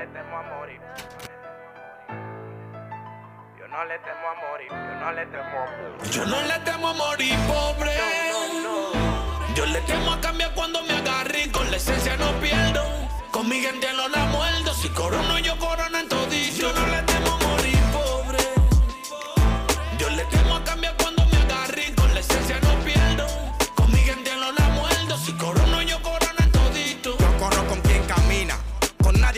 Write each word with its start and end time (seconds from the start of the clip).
Le 0.00 0.06
temo 0.06 0.38
a 0.38 0.42
morir. 0.42 0.80
Yo 3.58 3.68
no 3.68 3.84
le 3.84 3.98
temo 3.98 4.24
a 4.28 4.34
morir, 4.46 4.70
yo 4.70 4.94
no 4.98 5.12
le 5.12 5.26
temo 5.26 5.58
a 5.60 5.66
morir. 5.76 6.10
Yo 6.10 6.24
no 6.24 6.42
le 6.42 6.58
temo 6.60 6.88
a 6.88 6.92
morir 6.94 7.36
pobre. 7.46 7.92
Yo 9.54 9.66
le 9.66 9.80
temo 9.82 10.12
a 10.12 10.20
cambiar 10.20 10.54
cuando 10.54 10.82
me 10.84 10.94
agarre 10.94 11.42
y 11.44 11.50
con 11.50 11.70
la 11.70 11.76
esencia 11.76 12.16
no 12.16 12.32
pierdo. 12.40 12.82
Con 13.30 13.48
mi 13.48 13.60
gente 13.60 13.92
no 13.92 14.08
la 14.08 14.24
muerdo. 14.26 14.72
Si 14.72 14.88
corono, 14.88 15.38
yo 15.38 15.58
corono 15.58 15.98
en 15.98 16.08
todito. 16.08 16.56
Yo 16.56 16.72
no 16.72 16.86
le 16.86 17.02
temo 17.02 17.19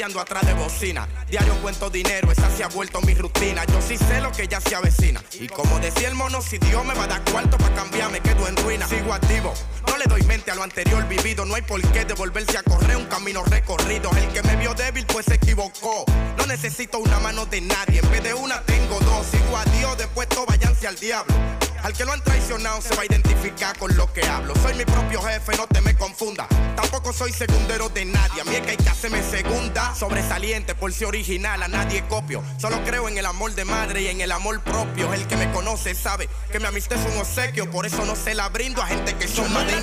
ando 0.02 0.20
atrás 0.20 0.44
de 0.46 0.54
bocina. 0.54 1.08
Diario 1.28 1.54
cuento 1.62 1.90
dinero, 1.90 2.30
esa 2.32 2.50
se 2.50 2.64
ha 2.64 2.68
vuelto 2.68 3.00
mi 3.02 3.14
rutina. 3.14 3.64
Yo 3.64 3.80
sí 3.80 3.96
sé 3.96 4.20
lo 4.20 4.32
que 4.32 4.48
ya 4.48 4.60
se 4.60 4.74
avecina. 4.74 5.22
Y 5.32 5.48
como 5.48 5.78
decía 5.78 6.08
el 6.08 6.14
mono, 6.14 6.40
si 6.42 6.58
Dios 6.58 6.84
me 6.84 6.94
va 6.94 7.04
a 7.04 7.06
dar 7.06 7.24
cuarto 7.30 7.56
para 7.58 7.74
cambiar, 7.74 8.10
me 8.10 8.20
quedo 8.20 8.46
en 8.48 8.56
ruina. 8.56 8.86
Sigo 8.88 9.12
activo. 9.12 9.52
No 9.86 9.96
le 9.96 10.04
doy 10.04 10.22
mente 10.22 10.50
a 10.50 10.54
lo 10.54 10.62
anterior 10.62 11.06
vivido. 11.08 11.44
No 11.44 11.54
hay 11.54 11.62
por 11.62 11.80
qué 11.92 12.04
devolverse 12.04 12.58
a 12.58 12.62
correr 12.62 12.96
un 12.96 13.06
camino 13.06 13.44
recorrido. 13.44 14.10
El 14.16 14.28
que 14.28 14.42
me 14.42 14.56
vio 14.56 14.74
débil, 14.74 15.06
pues 15.06 15.26
se 15.26 15.34
equivocó. 15.34 16.04
No 16.36 16.46
necesito 16.46 16.98
una 16.98 17.18
mano 17.20 17.46
de 17.46 17.60
nadie. 17.60 18.00
En 18.00 18.10
vez 18.10 18.22
de 18.22 18.34
una, 18.34 18.60
tengo 18.62 18.98
dos. 19.00 19.26
Sigo 19.26 19.56
a 19.56 19.64
Dios, 19.64 19.96
después 19.98 20.28
todo 20.28 20.46
váyanse 20.46 20.88
al 20.88 20.96
diablo. 20.96 21.34
Al 21.82 21.92
que 21.92 22.04
lo 22.04 22.12
han 22.12 22.22
traicionado 22.22 22.80
se 22.80 22.94
va 22.94 23.02
a 23.02 23.06
identificar 23.06 23.76
con 23.76 23.96
lo 23.96 24.12
que 24.12 24.24
hablo. 24.24 24.54
Soy 24.62 24.74
mi 24.74 24.84
propio 24.84 25.20
jefe, 25.22 25.56
no 25.56 25.66
te 25.66 25.80
me 25.80 25.96
confunda. 25.96 26.46
Tampoco 26.76 27.12
soy 27.12 27.32
segundero 27.32 27.88
de 27.88 28.04
nadie. 28.04 28.40
A 28.40 28.44
mí 28.44 28.54
es 28.54 28.60
que 28.60 28.70
hay 28.70 28.76
que 28.76 28.88
hacerme 28.88 29.20
segunda. 29.22 29.92
Sobresaliente 29.94 30.76
por 30.76 30.92
ser 30.92 31.08
original, 31.08 31.60
a 31.60 31.68
nadie 31.68 32.04
copio. 32.06 32.44
Solo 32.58 32.82
creo 32.84 33.08
en 33.08 33.18
el 33.18 33.26
amor 33.26 33.54
de 33.54 33.64
madre 33.64 34.02
y 34.02 34.08
en 34.08 34.20
el 34.20 34.30
amor 34.30 34.60
propio. 34.60 35.12
El 35.12 35.26
que 35.26 35.36
me 35.36 35.50
conoce 35.50 35.96
sabe 35.96 36.28
que 36.52 36.60
mi 36.60 36.66
amistad 36.66 36.98
es 36.98 37.12
un 37.12 37.20
obsequio. 37.20 37.68
Por 37.68 37.84
eso 37.84 38.04
no 38.04 38.14
se 38.14 38.34
la 38.34 38.48
brindo 38.48 38.80
a 38.80 38.86
gente 38.86 39.14
que 39.16 39.26
son 39.26 39.52
más 39.52 39.66
de 39.66 39.74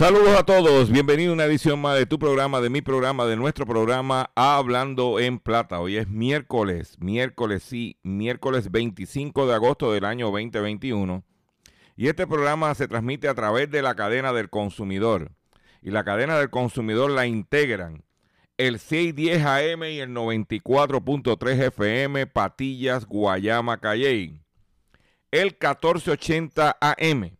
Saludos 0.00 0.34
a 0.34 0.44
todos, 0.44 0.90
bienvenido 0.90 1.32
a 1.32 1.34
una 1.34 1.44
edición 1.44 1.78
más 1.78 1.94
de 1.94 2.06
tu 2.06 2.18
programa, 2.18 2.62
de 2.62 2.70
mi 2.70 2.80
programa, 2.80 3.26
de 3.26 3.36
nuestro 3.36 3.66
programa 3.66 4.30
Hablando 4.34 5.20
en 5.20 5.38
Plata. 5.38 5.78
Hoy 5.78 5.98
es 5.98 6.08
miércoles, 6.08 6.96
miércoles 6.98 7.62
sí, 7.62 7.98
miércoles 8.02 8.70
25 8.70 9.46
de 9.46 9.52
agosto 9.52 9.92
del 9.92 10.06
año 10.06 10.30
2021. 10.30 11.22
Y 11.98 12.08
este 12.08 12.26
programa 12.26 12.74
se 12.74 12.88
transmite 12.88 13.28
a 13.28 13.34
través 13.34 13.70
de 13.70 13.82
la 13.82 13.94
cadena 13.94 14.32
del 14.32 14.48
consumidor. 14.48 15.32
Y 15.82 15.90
la 15.90 16.02
cadena 16.02 16.38
del 16.38 16.48
consumidor 16.48 17.10
la 17.10 17.26
integran 17.26 18.02
el 18.56 18.78
610 18.78 19.44
AM 19.44 19.84
y 19.84 19.98
el 19.98 20.14
94.3 20.14 21.64
FM 21.66 22.26
Patillas, 22.26 23.04
Guayama, 23.04 23.76
Calley. 23.76 24.40
El 25.30 25.48
1480 25.48 26.78
AM 26.80 27.39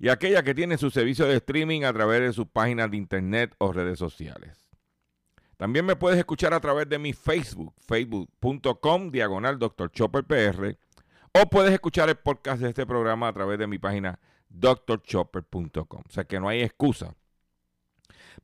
y 0.00 0.08
aquella 0.08 0.42
que 0.42 0.54
tiene 0.54 0.78
su 0.78 0.90
servicio 0.90 1.26
de 1.26 1.36
streaming 1.36 1.82
a 1.82 1.92
través 1.92 2.22
de 2.22 2.32
sus 2.32 2.48
páginas 2.48 2.90
de 2.90 2.96
internet 2.96 3.54
o 3.58 3.70
redes 3.70 3.98
sociales. 3.98 4.66
También 5.58 5.84
me 5.84 5.94
puedes 5.94 6.18
escuchar 6.18 6.54
a 6.54 6.60
través 6.60 6.88
de 6.88 6.98
mi 6.98 7.12
Facebook, 7.12 7.74
facebook.com, 7.86 9.10
diagonal 9.10 9.58
Dr. 9.58 9.90
Chopper 9.92 10.24
PR, 10.24 10.78
o 11.34 11.50
puedes 11.50 11.74
escuchar 11.74 12.08
el 12.08 12.16
podcast 12.16 12.62
de 12.62 12.70
este 12.70 12.86
programa 12.86 13.28
a 13.28 13.32
través 13.34 13.58
de 13.58 13.66
mi 13.66 13.78
página 13.78 14.18
drchopper.com. 14.48 16.02
O 16.08 16.10
sea 16.10 16.24
que 16.24 16.40
no 16.40 16.48
hay 16.48 16.62
excusa 16.62 17.14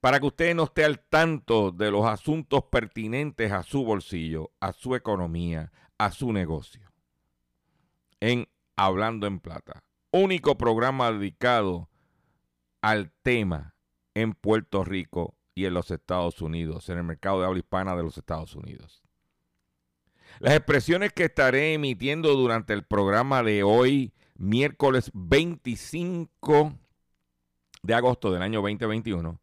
para 0.03 0.21
que 0.21 0.27
usted 0.27 0.55
no 0.55 0.65
esté 0.65 0.85
al 0.85 1.01
tanto 1.01 1.73
de 1.73 1.91
los 1.91 2.05
asuntos 2.05 2.65
pertinentes 2.65 3.51
a 3.51 3.63
su 3.63 3.83
bolsillo, 3.83 4.51
a 4.61 4.73
su 4.73 4.95
economía, 4.95 5.73
a 5.97 6.11
su 6.11 6.35
negocio. 6.35 6.93
En 8.21 8.47
Hablando 8.77 9.27
en 9.27 9.41
Plata 9.41 9.86
único 10.11 10.57
programa 10.57 11.13
dedicado 11.13 11.89
al 12.81 13.13
tema 13.23 13.75
en 14.15 14.35
Puerto 14.35 14.85
Rico 14.85 15.35
y 15.55 15.65
en 15.65 15.75
los 15.75 15.91
Estados 15.91 16.41
Unidos, 16.41 16.89
en 16.89 16.99
el 16.99 17.05
mercado 17.05 17.41
de 17.41 17.47
habla 17.47 17.59
hispana 17.59 17.97
de 17.97 18.03
los 18.03 18.19
Estados 18.19 18.55
Unidos. 18.55 19.03
Las 20.39 20.55
expresiones 20.55 21.13
que 21.13 21.25
estaré 21.25 21.73
emitiendo 21.73 22.35
durante 22.35 22.75
el 22.75 22.85
programa 22.85 23.43
de 23.43 23.63
hoy, 23.63 24.13
miércoles 24.37 25.11
25 25.15 26.75
de 27.83 27.95
agosto 27.95 28.33
del 28.33 28.43
año 28.43 28.61
2021, 28.61 29.41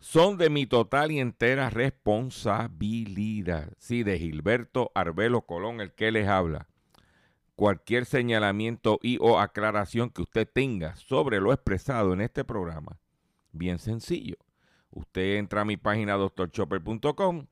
son 0.00 0.38
de 0.38 0.50
mi 0.50 0.66
total 0.66 1.10
y 1.10 1.18
entera 1.18 1.70
responsabilidad. 1.70 3.72
Sí, 3.78 4.02
de 4.02 4.18
Gilberto 4.18 4.92
Arbelo 4.94 5.42
Colón, 5.42 5.80
el 5.80 5.92
que 5.92 6.12
les 6.12 6.28
habla 6.28 6.68
cualquier 7.58 8.06
señalamiento 8.06 9.00
y 9.02 9.18
o 9.20 9.40
aclaración 9.40 10.10
que 10.10 10.22
usted 10.22 10.48
tenga 10.48 10.94
sobre 10.94 11.40
lo 11.40 11.52
expresado 11.52 12.12
en 12.12 12.20
este 12.20 12.44
programa, 12.44 13.00
bien 13.50 13.80
sencillo. 13.80 14.36
Usted 14.92 15.38
entra 15.38 15.62
a 15.62 15.64
mi 15.64 15.76
página 15.76 16.14
doctorchopper.com, 16.14 17.46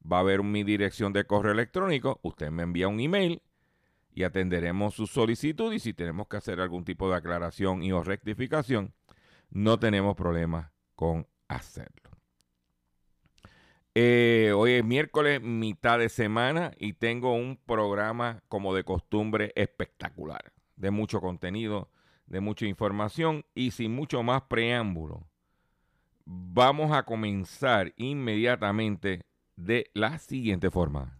va 0.00 0.20
a 0.20 0.22
ver 0.22 0.44
mi 0.44 0.62
dirección 0.62 1.12
de 1.12 1.24
correo 1.24 1.50
electrónico, 1.50 2.20
usted 2.22 2.52
me 2.52 2.62
envía 2.62 2.86
un 2.86 3.00
email 3.00 3.42
y 4.14 4.22
atenderemos 4.22 4.94
su 4.94 5.08
solicitud 5.08 5.72
y 5.72 5.80
si 5.80 5.92
tenemos 5.92 6.28
que 6.28 6.36
hacer 6.36 6.60
algún 6.60 6.84
tipo 6.84 7.10
de 7.10 7.16
aclaración 7.16 7.82
y 7.82 7.90
o 7.90 8.04
rectificación, 8.04 8.94
no 9.50 9.80
tenemos 9.80 10.14
problema 10.14 10.70
con 10.94 11.26
hacerlo. 11.48 12.07
Eh, 13.94 14.52
hoy 14.54 14.72
es 14.72 14.84
miércoles, 14.84 15.42
mitad 15.42 15.98
de 15.98 16.08
semana, 16.08 16.72
y 16.78 16.92
tengo 16.92 17.34
un 17.34 17.56
programa 17.56 18.42
como 18.48 18.74
de 18.74 18.84
costumbre 18.84 19.52
espectacular, 19.56 20.52
de 20.76 20.90
mucho 20.90 21.20
contenido, 21.20 21.90
de 22.26 22.40
mucha 22.40 22.66
información 22.66 23.44
y 23.54 23.72
sin 23.72 23.94
mucho 23.94 24.22
más 24.22 24.42
preámbulo. 24.42 25.26
Vamos 26.24 26.92
a 26.92 27.04
comenzar 27.04 27.94
inmediatamente 27.96 29.22
de 29.56 29.90
la 29.94 30.18
siguiente 30.18 30.70
forma. 30.70 31.18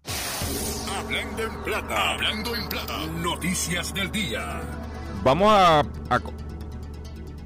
Hablando 0.94 1.42
en 1.42 1.64
plata, 1.64 2.12
hablando 2.12 2.54
en 2.54 2.68
plata. 2.68 3.06
Noticias 3.06 3.94
del 3.94 4.12
día. 4.12 4.60
Vamos 5.24 5.48
a, 5.50 5.80
a 5.80 6.20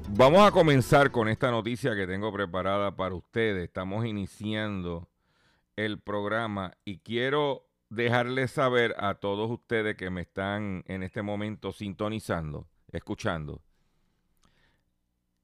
vamos 0.09 0.45
a 0.45 0.51
comenzar 0.51 1.09
con 1.11 1.29
esta 1.29 1.49
noticia 1.49 1.95
que 1.95 2.05
tengo 2.05 2.31
preparada 2.33 2.95
para 2.95 3.15
ustedes. 3.15 3.63
Estamos 3.63 4.05
iniciando 4.05 5.07
el 5.75 5.99
programa 5.99 6.77
y 6.85 6.99
quiero 6.99 7.67
dejarles 7.89 8.51
saber 8.51 8.95
a 8.97 9.15
todos 9.15 9.49
ustedes 9.49 9.95
que 9.95 10.09
me 10.09 10.21
están 10.21 10.83
en 10.87 11.03
este 11.03 11.21
momento 11.21 11.71
sintonizando, 11.71 12.67
escuchando, 12.91 13.61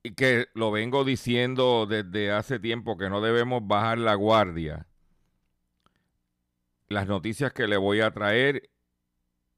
y 0.04 0.14
que 0.14 0.48
lo 0.54 0.72
vengo 0.72 1.04
diciendo 1.04 1.86
desde 1.86 2.32
hace 2.32 2.60
tiempo 2.60 2.98
que 2.98 3.10
no 3.10 3.22
debemos 3.22 3.66
bajar 3.68 3.98
la 3.98 4.16
guardia. 4.16 4.88
Las 6.88 7.08
noticias 7.08 7.54
que 7.54 7.68
le 7.68 7.78
voy 7.78 8.02
a 8.02 8.12
traer 8.12 8.70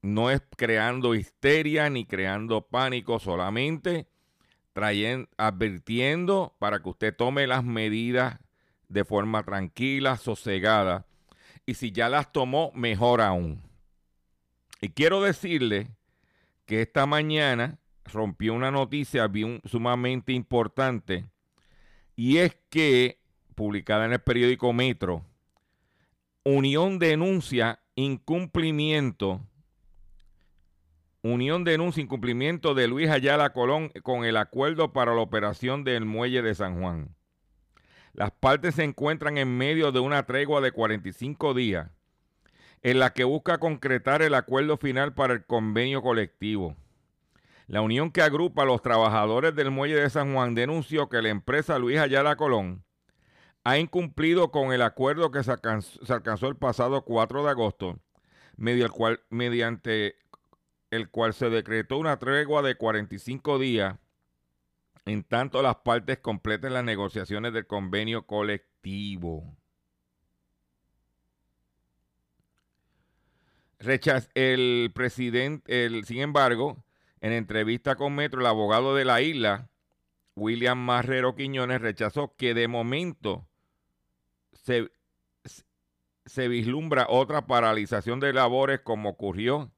no 0.02 0.30
es 0.30 0.42
creando 0.56 1.14
histeria 1.14 1.88
ni 1.88 2.04
creando 2.04 2.66
pánico, 2.66 3.18
solamente 3.18 4.08
trayendo, 4.72 5.28
advirtiendo 5.36 6.56
para 6.58 6.82
que 6.82 6.88
usted 6.88 7.16
tome 7.16 7.46
las 7.46 7.64
medidas 7.64 8.40
de 8.92 9.04
forma 9.04 9.42
tranquila, 9.42 10.16
sosegada. 10.16 11.06
Y 11.66 11.74
si 11.74 11.92
ya 11.92 12.08
las 12.08 12.32
tomó, 12.32 12.70
mejor 12.74 13.20
aún. 13.20 13.62
Y 14.80 14.90
quiero 14.90 15.22
decirle 15.22 15.88
que 16.66 16.82
esta 16.82 17.06
mañana 17.06 17.78
rompió 18.04 18.54
una 18.54 18.70
noticia 18.70 19.30
sumamente 19.64 20.32
importante 20.32 21.24
y 22.16 22.38
es 22.38 22.56
que, 22.68 23.20
publicada 23.54 24.06
en 24.06 24.12
el 24.12 24.20
periódico 24.20 24.72
Metro, 24.72 25.24
Unión 26.44 26.98
denuncia 26.98 27.80
incumplimiento 27.94 29.40
Unión 31.24 31.62
denuncia 31.62 32.02
incumplimiento 32.02 32.74
de 32.74 32.88
Luis 32.88 33.08
Ayala 33.08 33.52
Colón 33.52 33.90
con 34.02 34.24
el 34.24 34.36
acuerdo 34.36 34.92
para 34.92 35.14
la 35.14 35.20
operación 35.20 35.84
del 35.84 36.04
muelle 36.04 36.42
de 36.42 36.56
San 36.56 36.80
Juan. 36.80 37.14
Las 38.12 38.30
partes 38.30 38.74
se 38.74 38.84
encuentran 38.84 39.38
en 39.38 39.56
medio 39.56 39.90
de 39.92 40.00
una 40.00 40.26
tregua 40.26 40.60
de 40.60 40.72
45 40.72 41.54
días 41.54 41.90
en 42.82 42.98
la 42.98 43.12
que 43.12 43.24
busca 43.24 43.58
concretar 43.58 44.22
el 44.22 44.34
acuerdo 44.34 44.76
final 44.76 45.14
para 45.14 45.34
el 45.34 45.44
convenio 45.44 46.02
colectivo. 46.02 46.76
La 47.68 47.80
unión 47.80 48.10
que 48.10 48.22
agrupa 48.22 48.62
a 48.62 48.66
los 48.66 48.82
trabajadores 48.82 49.54
del 49.54 49.70
muelle 49.70 49.94
de 49.94 50.10
San 50.10 50.34
Juan 50.34 50.54
denunció 50.54 51.08
que 51.08 51.22
la 51.22 51.28
empresa 51.28 51.78
Luis 51.78 51.98
Ayala 51.98 52.36
Colón 52.36 52.84
ha 53.64 53.78
incumplido 53.78 54.50
con 54.50 54.72
el 54.72 54.82
acuerdo 54.82 55.30
que 55.30 55.44
se 55.44 55.52
alcanzó, 55.52 56.48
el 56.48 56.56
pasado 56.56 57.04
4 57.04 57.44
de 57.44 57.50
agosto, 57.50 58.00
mediante 58.56 60.16
el 60.90 61.08
cual 61.08 61.32
se 61.32 61.48
decretó 61.48 61.98
una 61.98 62.18
tregua 62.18 62.62
de 62.62 62.74
45 62.74 63.58
días 63.60 63.96
en 65.04 65.24
tanto 65.24 65.62
las 65.62 65.76
partes 65.76 66.18
completen 66.18 66.74
las 66.74 66.84
negociaciones 66.84 67.52
del 67.52 67.66
convenio 67.66 68.26
colectivo. 68.26 69.56
el 74.34 74.92
presidente, 74.94 75.84
el, 75.84 76.04
sin 76.04 76.20
embargo, 76.20 76.84
en 77.20 77.32
entrevista 77.32 77.96
con 77.96 78.14
Metro, 78.14 78.40
el 78.40 78.46
abogado 78.46 78.94
de 78.94 79.04
la 79.04 79.20
isla, 79.22 79.70
William 80.36 80.78
Marrero 80.78 81.34
Quiñones, 81.34 81.80
rechazó 81.80 82.34
que 82.36 82.54
de 82.54 82.68
momento 82.68 83.46
se, 84.52 84.92
se 86.26 86.46
vislumbra 86.46 87.06
otra 87.08 87.46
paralización 87.46 88.20
de 88.20 88.32
labores 88.32 88.80
como 88.80 89.10
ocurrió 89.10 89.72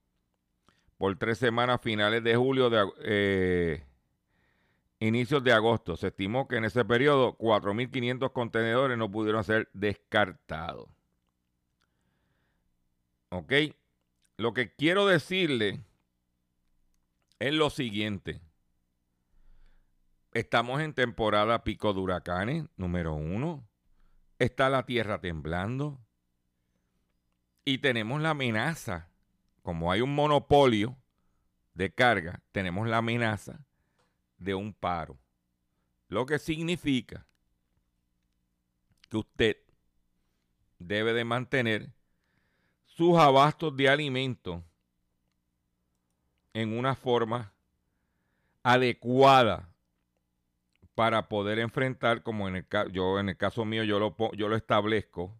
por 0.98 1.16
tres 1.16 1.38
semanas 1.38 1.80
finales 1.80 2.22
de 2.22 2.36
julio, 2.36 2.68
de, 2.68 2.86
eh, 3.04 3.84
inicios 5.06 5.42
de 5.44 5.52
agosto. 5.52 5.96
Se 5.96 6.08
estimó 6.08 6.48
que 6.48 6.56
en 6.56 6.64
ese 6.64 6.84
periodo 6.84 7.36
4.500 7.38 8.32
contenedores 8.32 8.98
no 8.98 9.10
pudieron 9.10 9.44
ser 9.44 9.68
descartados. 9.72 10.88
¿Ok? 13.30 13.52
Lo 14.36 14.52
que 14.52 14.74
quiero 14.74 15.06
decirle 15.06 15.80
es 17.38 17.52
lo 17.52 17.70
siguiente. 17.70 18.40
Estamos 20.32 20.80
en 20.80 20.94
temporada 20.94 21.62
pico 21.62 21.92
de 21.92 22.00
huracanes, 22.00 22.64
número 22.76 23.14
uno. 23.14 23.66
Está 24.38 24.68
la 24.68 24.84
tierra 24.86 25.20
temblando. 25.20 26.00
Y 27.64 27.78
tenemos 27.78 28.20
la 28.20 28.30
amenaza 28.30 29.14
como 29.64 29.90
hay 29.90 30.02
un 30.02 30.14
monopolio 30.14 30.94
de 31.72 31.90
carga, 31.90 32.42
tenemos 32.52 32.86
la 32.86 32.98
amenaza 32.98 33.64
de 34.38 34.54
un 34.54 34.72
paro. 34.72 35.18
Lo 36.08 36.26
que 36.26 36.38
significa 36.38 37.26
que 39.08 39.16
usted 39.16 39.56
debe 40.78 41.12
de 41.12 41.24
mantener 41.24 41.90
sus 42.86 43.18
abastos 43.18 43.76
de 43.76 43.88
alimentos 43.88 44.62
en 46.52 46.76
una 46.76 46.94
forma 46.94 47.52
adecuada 48.62 49.68
para 50.94 51.28
poder 51.28 51.58
enfrentar, 51.58 52.22
como 52.22 52.48
en 52.48 52.56
el, 52.56 52.66
yo, 52.92 53.18
en 53.18 53.28
el 53.28 53.36
caso 53.36 53.64
mío 53.64 53.82
yo 53.82 53.98
lo, 53.98 54.16
yo 54.32 54.48
lo 54.48 54.56
establezco, 54.56 55.36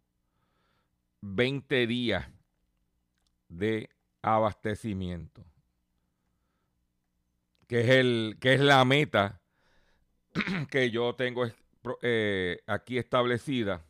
20 1.20 1.86
días 1.86 2.28
de 3.48 3.88
abastecimiento, 4.20 5.44
que 7.66 7.80
es, 7.80 7.88
el, 7.90 8.36
que 8.40 8.54
es 8.54 8.60
la 8.60 8.84
meta 8.84 9.40
que 10.70 10.90
yo 10.90 11.14
tengo 11.14 11.46
eh, 12.02 12.62
aquí 12.66 12.98
establecida 12.98 13.84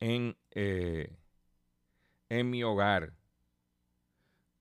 en, 0.00 0.36
eh, 0.50 1.16
en 2.28 2.50
mi 2.50 2.62
hogar. 2.62 3.12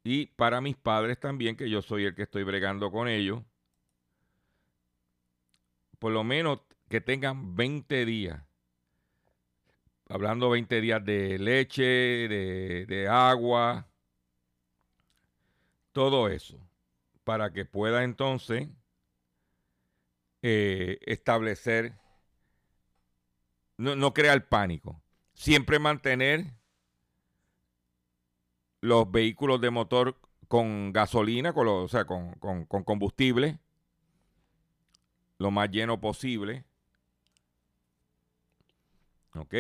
Y 0.04 0.28
para 0.28 0.62
mis 0.62 0.76
padres 0.76 1.20
también, 1.20 1.56
que 1.56 1.70
yo 1.70 1.82
soy 1.82 2.06
el 2.06 2.16
que 2.16 2.24
estoy 2.24 2.44
bregando 2.44 2.92
con 2.92 3.08
ellos, 3.08 3.42
por 5.98 6.12
lo 6.12 6.24
menos 6.24 6.60
que 6.90 7.02
tengan 7.02 7.56
20 7.56 8.06
días 8.06 8.44
hablando 10.10 10.50
20 10.50 10.82
días 10.82 11.04
de 11.04 11.40
leche, 11.40 11.84
de, 11.84 12.86
de, 12.88 13.08
agua, 13.08 13.88
todo 15.92 16.30
eso, 16.30 16.60
para 17.26 17.52
que 17.52 17.66
pueda 17.66 18.06
entonces 18.06 18.70
eh, 20.42 21.00
establecer, 21.02 21.98
no, 23.78 23.96
no 23.96 24.14
crear 24.14 24.48
pánico, 24.48 25.02
siempre 25.34 25.80
mantener 25.80 26.54
los 28.80 29.12
vehículos 29.12 29.60
de 29.60 29.72
motor 29.72 30.18
con 30.48 30.94
gasolina, 30.94 31.52
con 31.52 31.68
o 31.68 31.88
sea, 31.88 32.06
con, 32.06 32.36
con, 32.36 32.66
con 32.66 32.84
combustible, 32.84 33.60
lo 35.40 35.50
más 35.50 35.70
lleno 35.72 36.00
posible. 36.00 36.64
¿Ok? 39.34 39.56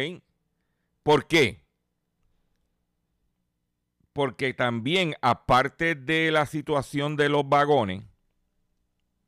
¿Por 1.01 1.27
qué? 1.27 1.64
Porque 4.15 4.53
también, 4.53 5.15
aparte 5.19 5.93
de 5.93 6.31
la 6.31 6.45
situación 6.45 7.17
de 7.17 7.27
los 7.27 7.49
vagones, 7.49 8.05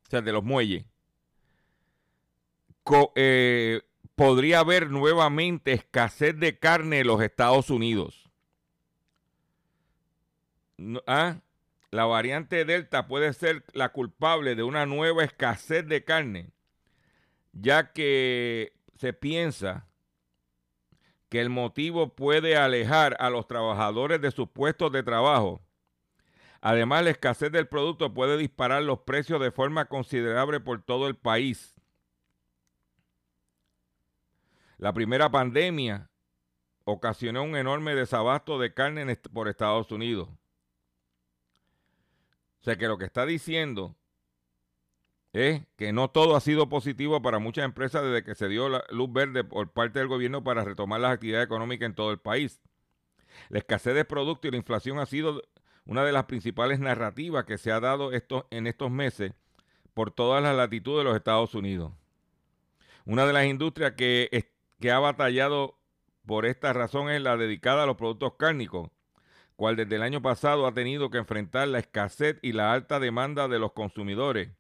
o 0.06 0.10
sea, 0.10 0.22
de 0.22 0.32
los 0.32 0.46
muelles, 0.46 0.86
eh, 3.16 3.82
podría 4.16 4.60
haber 4.60 4.90
nuevamente 4.90 5.74
escasez 5.74 6.40
de 6.40 6.58
carne 6.58 7.02
en 7.02 7.08
los 7.08 7.22
Estados 7.22 7.70
Unidos. 7.70 8.30
¿Ah? 11.06 11.42
La 11.92 12.06
variante 12.06 12.64
Delta 12.64 13.08
puede 13.08 13.34
ser 13.34 13.66
la 13.74 13.90
culpable 13.90 14.56
de 14.56 14.64
una 14.64 14.86
nueva 14.86 15.26
escasez 15.26 15.86
de 15.86 16.06
carne, 16.06 16.52
ya 17.52 17.92
que 17.92 18.72
se 18.96 19.12
piensa 19.12 19.86
que 21.30 21.42
el 21.42 21.50
motivo 21.50 22.16
puede 22.16 22.56
alejar 22.56 23.18
a 23.20 23.30
los 23.30 23.48
trabajadores 23.48 24.22
de 24.22 24.32
sus 24.32 24.50
puestos 24.50 24.92
de 24.92 25.04
trabajo. 25.04 25.62
Además, 26.62 27.04
la 27.04 27.12
escasez 27.12 27.52
del 27.52 27.68
producto 27.68 28.14
puede 28.14 28.38
disparar 28.38 28.84
los 28.84 29.00
precios 29.00 29.42
de 29.42 29.52
forma 29.52 29.86
considerable 29.86 30.60
por 30.60 30.82
todo 30.82 31.08
el 31.08 31.16
país. 31.16 31.76
La 34.78 34.94
primera 34.94 35.30
pandemia 35.30 36.10
ocasionó 36.86 37.44
un 37.44 37.58
enorme 37.58 37.96
desabasto 37.96 38.60
de 38.60 38.74
carne 38.74 39.16
por 39.34 39.50
Estados 39.50 39.92
Unidos. 39.92 40.30
O 42.62 42.64
sea 42.64 42.78
que 42.78 42.88
lo 42.88 42.98
que 42.98 43.06
está 43.06 43.26
diciendo 43.26 43.97
es 45.38 45.62
que 45.76 45.94
no 45.94 46.10
todo 46.10 46.36
ha 46.36 46.42
sido 46.42 46.68
positivo 46.68 47.22
para 47.22 47.38
muchas 47.38 47.66
empresas 47.66 48.04
desde 48.04 48.24
que 48.24 48.34
se 48.34 48.48
dio 48.48 48.70
la 48.70 48.84
luz 48.90 49.14
verde 49.14 49.44
por 49.44 49.72
parte 49.72 50.00
del 50.00 50.08
gobierno 50.08 50.44
para 50.44 50.64
retomar 50.64 51.00
las 51.00 51.14
actividades 51.14 51.46
económicas 51.46 51.86
en 51.86 51.94
todo 51.94 52.12
el 52.12 52.18
país. 52.18 52.60
La 53.50 53.60
escasez 53.60 53.94
de 53.94 54.04
productos 54.04 54.50
y 54.50 54.52
la 54.52 54.58
inflación 54.58 54.98
ha 54.98 55.06
sido 55.06 55.44
una 55.86 56.04
de 56.04 56.12
las 56.12 56.26
principales 56.26 56.80
narrativas 56.80 57.46
que 57.46 57.60
se 57.60 57.72
ha 57.72 57.80
dado 57.80 58.12
en 58.12 58.68
estos 58.68 58.92
meses 58.92 59.34
por 59.94 60.10
todas 60.10 60.42
las 60.42 60.56
latitudes 60.56 61.00
de 61.00 61.04
los 61.04 61.16
Estados 61.16 61.54
Unidos. 61.54 61.94
Una 63.06 63.28
de 63.28 63.34
las 63.34 63.46
industrias 63.46 63.94
que, 63.94 64.52
que 64.80 64.92
ha 64.92 65.00
batallado 65.00 65.78
por 66.26 66.48
esta 66.48 66.74
razón 66.74 67.12
es 67.12 67.22
la 67.22 67.38
dedicada 67.38 67.84
a 67.84 67.86
los 67.86 67.96
productos 67.96 68.34
cárnicos, 68.40 68.90
cual 69.56 69.76
desde 69.76 69.98
el 69.98 70.02
año 70.02 70.22
pasado 70.22 70.66
ha 70.66 70.74
tenido 70.74 71.12
que 71.12 71.20
enfrentar 71.20 71.68
la 71.68 71.80
escasez 71.80 72.38
y 72.42 72.54
la 72.54 72.74
alta 72.74 73.00
demanda 73.00 73.48
de 73.48 73.60
los 73.60 73.74
consumidores 73.74 74.57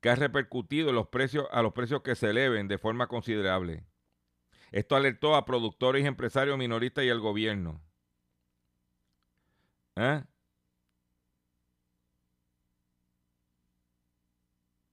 que 0.00 0.10
ha 0.10 0.14
repercutido 0.14 0.90
en 0.90 0.94
los 0.96 1.08
precios, 1.08 1.46
a 1.52 1.62
los 1.62 1.72
precios 1.72 2.02
que 2.02 2.14
se 2.16 2.30
eleven 2.30 2.68
de 2.68 2.78
forma 2.78 3.06
considerable. 3.06 3.84
Esto 4.72 4.96
alertó 4.96 5.34
a 5.36 5.44
productores, 5.44 6.06
empresarios 6.06 6.56
minoristas 6.58 7.04
y 7.04 7.08
el 7.08 7.20
gobierno. 7.20 7.82
¿Eh? 9.96 10.22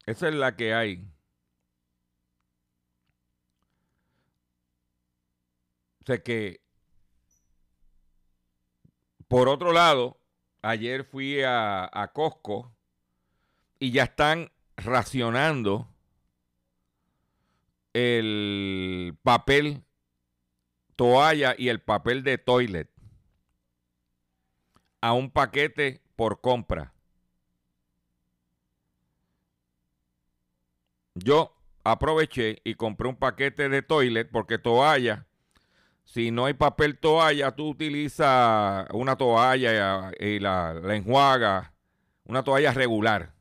Esa 0.05 0.29
es 0.29 0.35
la 0.35 0.55
que 0.55 0.73
hay. 0.73 1.07
O 6.01 6.05
sea 6.07 6.23
que, 6.23 6.61
por 9.27 9.49
otro 9.49 9.73
lado, 9.73 10.19
ayer 10.61 11.03
fui 11.03 11.41
a, 11.43 11.89
a 11.91 12.13
Costco 12.13 12.73
y 13.79 13.91
ya 13.91 14.03
están 14.03 14.49
racionando 14.77 15.89
el 17.93 19.17
papel 19.23 19.83
toalla 20.95 21.55
y 21.57 21.69
el 21.69 21.81
papel 21.81 22.23
de 22.23 22.37
toilet 22.37 22.89
a 25.01 25.13
un 25.13 25.31
paquete 25.31 26.01
por 26.15 26.41
compra. 26.41 26.93
Yo 31.15 31.55
aproveché 31.83 32.61
y 32.63 32.75
compré 32.75 33.07
un 33.07 33.15
paquete 33.15 33.69
de 33.69 33.81
toilet 33.81 34.29
porque 34.29 34.59
toalla, 34.59 35.25
si 36.05 36.31
no 36.31 36.45
hay 36.45 36.53
papel 36.53 36.99
toalla, 36.99 37.55
tú 37.55 37.69
utilizas 37.69 38.87
una 38.93 39.15
toalla 39.15 40.11
y 40.19 40.39
la, 40.39 40.73
la 40.73 41.73
una 42.25 42.43
toalla 42.43 42.71
regular 42.73 43.36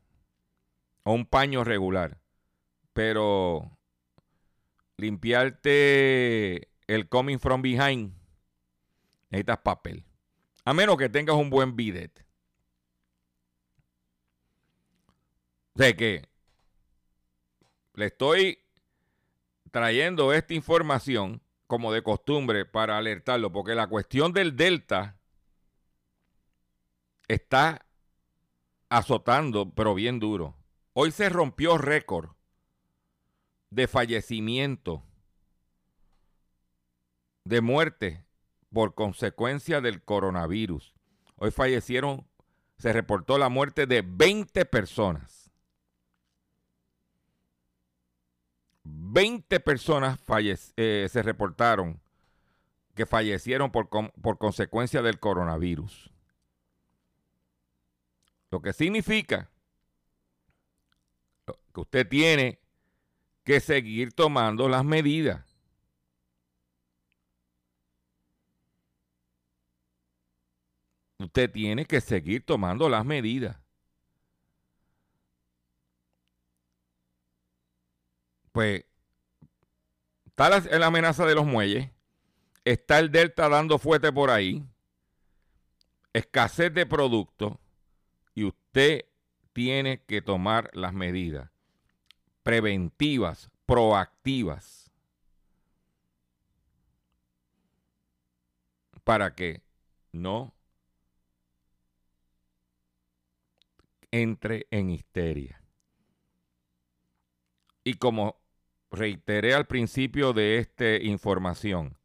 o 1.06 1.12
un 1.12 1.24
paño 1.24 1.62
regular. 1.62 2.20
Pero 2.92 3.78
limpiarte 4.96 6.68
el 6.88 7.08
coming 7.08 7.38
from 7.38 7.62
behind, 7.62 8.12
necesitas 9.30 9.58
papel. 9.58 10.04
A 10.64 10.74
menos 10.74 10.96
que 10.96 11.08
tengas 11.08 11.36
un 11.36 11.48
buen 11.48 11.76
bidet. 11.76 12.26
O 15.74 15.78
sea 15.78 15.94
que 15.94 16.28
le 17.94 18.06
estoy 18.06 18.58
trayendo 19.70 20.32
esta 20.32 20.54
información 20.54 21.40
como 21.68 21.92
de 21.92 22.02
costumbre 22.02 22.64
para 22.64 22.98
alertarlo, 22.98 23.52
porque 23.52 23.76
la 23.76 23.86
cuestión 23.86 24.32
del 24.32 24.56
delta 24.56 25.20
está 27.28 27.86
azotando, 28.88 29.72
pero 29.72 29.94
bien 29.94 30.18
duro. 30.18 30.55
Hoy 30.98 31.10
se 31.10 31.28
rompió 31.28 31.76
récord 31.76 32.30
de 33.68 33.86
fallecimiento, 33.86 35.02
de 37.44 37.60
muerte 37.60 38.24
por 38.72 38.94
consecuencia 38.94 39.82
del 39.82 40.02
coronavirus. 40.02 40.94
Hoy 41.36 41.50
fallecieron, 41.50 42.26
se 42.78 42.94
reportó 42.94 43.36
la 43.36 43.50
muerte 43.50 43.86
de 43.86 44.02
20 44.06 44.64
personas. 44.64 45.50
20 48.84 49.60
personas 49.60 50.18
eh, 50.78 51.08
se 51.10 51.22
reportaron 51.22 52.00
que 52.94 53.04
fallecieron 53.04 53.70
por, 53.70 53.90
por 53.90 54.38
consecuencia 54.38 55.02
del 55.02 55.20
coronavirus. 55.20 56.10
Lo 58.50 58.62
que 58.62 58.72
significa 58.72 59.50
que 61.76 61.82
usted 61.82 62.08
tiene 62.08 62.58
que 63.44 63.60
seguir 63.60 64.14
tomando 64.14 64.66
las 64.66 64.82
medidas. 64.82 65.44
Usted 71.18 71.50
tiene 71.50 71.84
que 71.84 72.00
seguir 72.00 72.46
tomando 72.46 72.88
las 72.88 73.04
medidas. 73.04 73.58
Pues 78.52 78.86
está 80.24 80.48
la, 80.48 80.86
amenaza 80.86 81.26
de 81.26 81.34
los 81.34 81.44
muelles, 81.44 81.90
está 82.64 82.98
el 83.00 83.12
Delta 83.12 83.50
dando 83.50 83.78
fuerte 83.78 84.10
por 84.10 84.30
ahí, 84.30 84.64
escasez 86.14 86.72
de 86.72 86.86
productos 86.86 87.58
y 88.34 88.44
usted 88.44 89.04
tiene 89.52 90.02
que 90.04 90.22
tomar 90.22 90.70
las 90.72 90.94
medidas 90.94 91.50
preventivas, 92.46 93.50
proactivas, 93.66 94.92
para 99.02 99.34
que 99.34 99.64
no 100.12 100.54
entre 104.12 104.68
en 104.70 104.90
histeria. 104.90 105.60
Y 107.82 107.94
como 107.94 108.36
reiteré 108.92 109.52
al 109.52 109.66
principio 109.66 110.32
de 110.32 110.58
esta 110.58 110.98
información, 111.02 111.96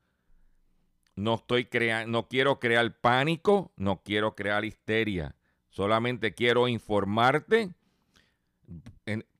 no 1.15 1.35
estoy 1.35 1.65
creando, 1.65 2.11
no 2.11 2.27
quiero 2.27 2.59
crear 2.59 2.99
pánico, 2.99 3.73
no 3.75 4.01
quiero 4.01 4.33
crear 4.33 4.65
histeria. 4.65 5.35
Solamente 5.69 6.33
quiero 6.33 6.67
informarte 6.67 7.75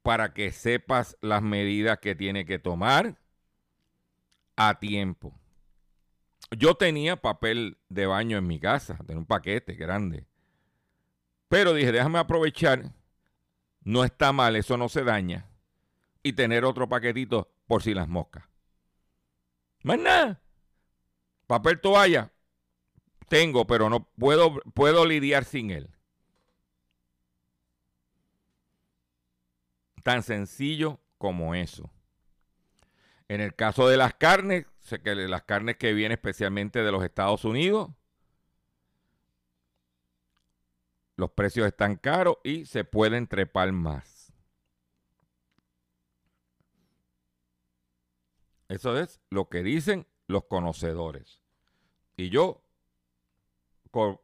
para 0.01 0.33
que 0.33 0.51
sepas 0.51 1.17
las 1.21 1.41
medidas 1.41 1.99
que 1.99 2.15
tiene 2.15 2.45
que 2.45 2.59
tomar 2.59 3.17
a 4.55 4.79
tiempo. 4.79 5.39
Yo 6.51 6.75
tenía 6.75 7.15
papel 7.15 7.77
de 7.89 8.05
baño 8.07 8.37
en 8.37 8.47
mi 8.47 8.59
casa, 8.59 8.97
tenía 9.05 9.19
un 9.19 9.25
paquete 9.25 9.73
grande. 9.73 10.25
Pero 11.47 11.73
dije, 11.73 11.91
déjame 11.91 12.19
aprovechar, 12.19 12.93
no 13.83 14.03
está 14.03 14.31
mal, 14.31 14.55
eso 14.55 14.77
no 14.77 14.89
se 14.89 15.03
daña, 15.03 15.47
y 16.23 16.33
tener 16.33 16.65
otro 16.65 16.89
paquetito 16.89 17.51
por 17.67 17.83
si 17.83 17.93
las 17.93 18.07
moscas. 18.07 18.45
Más 19.83 19.99
nada. 19.99 20.41
Papel 21.47 21.79
toalla, 21.79 22.31
tengo, 23.27 23.67
pero 23.67 23.89
no 23.89 24.03
puedo, 24.03 24.61
puedo 24.73 25.05
lidiar 25.05 25.45
sin 25.45 25.71
él. 25.71 25.89
Tan 30.03 30.23
sencillo 30.23 30.99
como 31.17 31.55
eso. 31.55 31.91
En 33.27 33.39
el 33.39 33.55
caso 33.55 33.87
de 33.87 33.97
las 33.97 34.13
carnes, 34.15 34.65
que 35.03 35.15
las 35.15 35.43
carnes 35.43 35.77
que 35.77 35.93
vienen 35.93 36.13
especialmente 36.13 36.83
de 36.83 36.91
los 36.91 37.03
Estados 37.03 37.45
Unidos, 37.45 37.89
los 41.15 41.31
precios 41.31 41.67
están 41.67 41.95
caros 41.95 42.37
y 42.43 42.65
se 42.65 42.83
pueden 42.83 43.27
trepar 43.27 43.71
más. 43.71 44.33
Eso 48.67 48.97
es 48.97 49.19
lo 49.29 49.49
que 49.49 49.63
dicen 49.63 50.07
los 50.27 50.45
conocedores. 50.45 51.41
Y 52.17 52.29
yo 52.29 52.63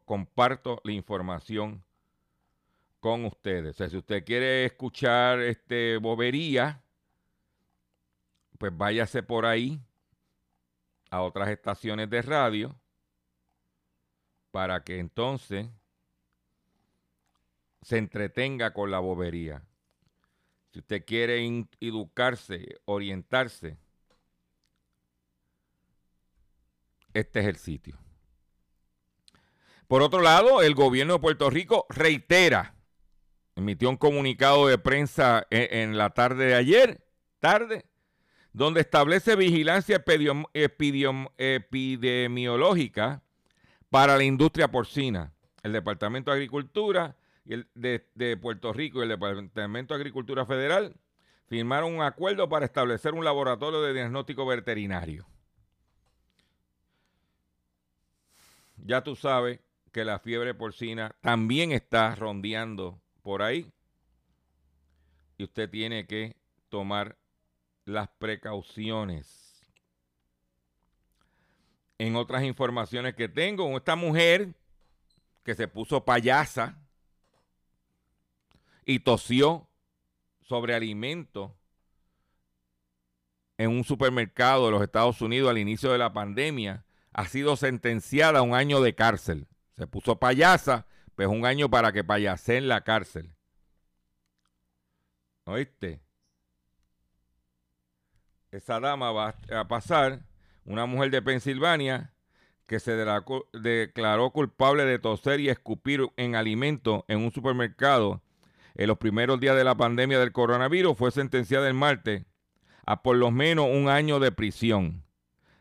comparto 0.04 0.80
la 0.84 0.92
información 0.92 1.84
con 3.00 3.24
ustedes. 3.24 3.74
O 3.74 3.78
sea, 3.78 3.88
si 3.88 3.96
usted 3.96 4.24
quiere 4.24 4.64
escuchar 4.64 5.40
este 5.40 5.98
bobería, 5.98 6.82
pues 8.58 8.76
váyase 8.76 9.22
por 9.22 9.46
ahí 9.46 9.80
a 11.10 11.22
otras 11.22 11.48
estaciones 11.48 12.10
de 12.10 12.22
radio 12.22 12.74
para 14.50 14.82
que 14.82 14.98
entonces 14.98 15.68
se 17.82 17.98
entretenga 17.98 18.72
con 18.72 18.90
la 18.90 18.98
bobería. 18.98 19.62
Si 20.72 20.80
usted 20.80 21.04
quiere 21.04 21.66
educarse, 21.80 22.80
orientarse, 22.84 23.78
este 27.14 27.40
es 27.40 27.46
el 27.46 27.56
sitio. 27.56 27.96
Por 29.86 30.02
otro 30.02 30.20
lado, 30.20 30.60
el 30.60 30.74
gobierno 30.74 31.14
de 31.14 31.18
Puerto 31.20 31.48
Rico 31.48 31.86
reitera 31.88 32.77
emitió 33.58 33.90
un 33.90 33.96
comunicado 33.96 34.68
de 34.68 34.78
prensa 34.78 35.44
en, 35.50 35.98
la 35.98 36.10
tarde 36.10 36.46
de 36.46 36.54
ayer, 36.54 37.04
tarde, 37.40 37.84
donde 38.52 38.80
establece 38.80 39.34
vigilancia 39.34 40.04
epidemiológica 40.54 43.20
para 43.90 44.16
la 44.16 44.22
industria 44.22 44.68
porcina. 44.68 45.32
El 45.64 45.72
Departamento 45.72 46.30
de 46.30 46.36
Agricultura 46.36 47.16
el 47.46 47.66
de, 47.74 48.36
Puerto 48.36 48.72
Rico 48.72 49.00
y 49.00 49.02
el 49.02 49.08
Departamento 49.08 49.94
de 49.94 50.00
Agricultura 50.00 50.46
Federal 50.46 50.94
firmaron 51.46 51.94
un 51.94 52.02
acuerdo 52.02 52.48
para 52.48 52.64
establecer 52.64 53.14
un 53.14 53.24
laboratorio 53.24 53.82
de 53.82 53.92
diagnóstico 53.92 54.46
veterinario. 54.46 55.26
Ya 58.76 59.02
tú 59.02 59.16
sabes 59.16 59.58
que 59.90 60.04
la 60.04 60.20
fiebre 60.20 60.54
porcina 60.54 61.16
también 61.22 61.72
está 61.72 62.14
rondeando 62.14 63.00
por 63.28 63.42
ahí. 63.42 63.70
Y 65.36 65.44
usted 65.44 65.68
tiene 65.68 66.06
que 66.06 66.34
tomar 66.70 67.18
las 67.84 68.08
precauciones. 68.08 69.70
En 71.98 72.16
otras 72.16 72.42
informaciones 72.44 73.14
que 73.14 73.28
tengo, 73.28 73.76
esta 73.76 73.96
mujer 73.96 74.54
que 75.44 75.54
se 75.54 75.68
puso 75.68 76.06
payasa 76.06 76.78
y 78.86 79.00
tosió 79.00 79.68
sobre 80.40 80.74
alimentos 80.74 81.52
en 83.58 83.68
un 83.68 83.84
supermercado 83.84 84.64
de 84.64 84.70
los 84.70 84.82
Estados 84.82 85.20
Unidos 85.20 85.50
al 85.50 85.58
inicio 85.58 85.92
de 85.92 85.98
la 85.98 86.14
pandemia 86.14 86.86
ha 87.12 87.26
sido 87.26 87.56
sentenciada 87.56 88.38
a 88.38 88.42
un 88.42 88.54
año 88.54 88.80
de 88.80 88.94
cárcel. 88.94 89.48
Se 89.76 89.86
puso 89.86 90.18
payasa, 90.18 90.86
pues 91.18 91.26
un 91.26 91.44
año 91.44 91.68
para 91.68 91.90
que 91.90 92.04
payase 92.04 92.58
en 92.58 92.68
la 92.68 92.82
cárcel. 92.82 93.34
¿Oíste? 95.46 96.00
Esa 98.52 98.78
dama 98.78 99.10
va 99.10 99.34
a 99.52 99.66
pasar, 99.66 100.20
una 100.64 100.86
mujer 100.86 101.10
de 101.10 101.20
Pensilvania, 101.20 102.14
que 102.68 102.78
se 102.78 102.94
declaró 103.52 104.30
culpable 104.30 104.84
de 104.84 105.00
toser 105.00 105.40
y 105.40 105.48
escupir 105.48 106.06
en 106.16 106.36
alimento 106.36 107.04
en 107.08 107.18
un 107.24 107.32
supermercado 107.32 108.22
en 108.76 108.86
los 108.86 108.98
primeros 108.98 109.40
días 109.40 109.56
de 109.56 109.64
la 109.64 109.74
pandemia 109.74 110.20
del 110.20 110.30
coronavirus, 110.30 110.96
fue 110.96 111.10
sentenciada 111.10 111.66
el 111.66 111.74
martes 111.74 112.26
a 112.86 113.02
por 113.02 113.16
lo 113.16 113.32
menos 113.32 113.66
un 113.68 113.88
año 113.88 114.20
de 114.20 114.30
prisión. 114.30 115.02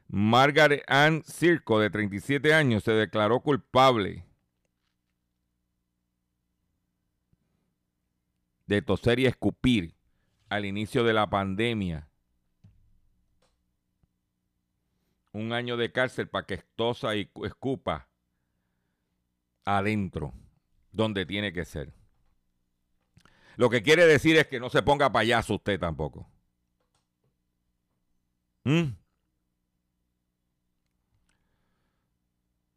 Margaret 0.08 0.84
Ann 0.86 1.24
Circo, 1.24 1.80
de 1.80 1.90
37 1.90 2.54
años, 2.54 2.84
se 2.84 2.92
declaró 2.92 3.40
culpable 3.40 4.27
de 8.68 8.82
toser 8.82 9.20
y 9.20 9.26
escupir 9.26 9.96
al 10.50 10.66
inicio 10.66 11.04
de 11.04 11.14
la 11.14 11.30
pandemia. 11.30 12.10
Un 15.32 15.54
año 15.54 15.78
de 15.78 15.92
cárcel 15.92 16.28
para 16.28 16.46
que 16.46 16.58
tosa 16.76 17.16
y 17.16 17.32
escupa 17.44 18.10
adentro, 19.66 20.34
donde 20.92 21.26
tiene 21.26 21.54
que 21.54 21.66
ser. 21.66 21.94
Lo 23.56 23.70
que 23.70 23.82
quiere 23.82 24.06
decir 24.06 24.38
es 24.38 24.48
que 24.48 24.60
no 24.60 24.70
se 24.70 24.84
ponga 24.84 25.12
payaso 25.12 25.56
usted 25.56 25.80
tampoco. 25.80 26.30
¿Mm? 28.64 28.96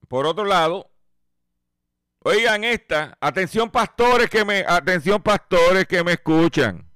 Por 0.09 0.27
otro 0.27 0.45
lado, 0.45 0.90
oigan 2.23 2.65
esta, 2.65 3.17
atención 3.21 3.71
pastores 3.71 4.29
que 4.29 4.45
me, 4.45 4.65
atención 4.67 5.23
pastores 5.23 5.87
que 5.87 6.05
me 6.05 6.13
escuchan. 6.13 6.87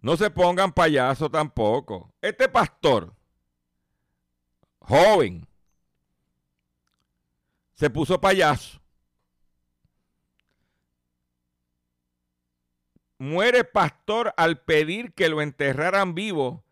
No 0.00 0.16
se 0.16 0.30
pongan 0.30 0.72
payaso 0.72 1.30
tampoco. 1.30 2.12
Este 2.22 2.48
pastor, 2.48 3.14
joven, 4.78 5.46
se 7.74 7.90
puso 7.90 8.20
payaso. 8.20 8.80
Muere 13.18 13.64
pastor 13.64 14.32
al 14.38 14.62
pedir 14.62 15.12
que 15.12 15.28
lo 15.28 15.42
enterraran 15.42 16.14
vivo, 16.14 16.64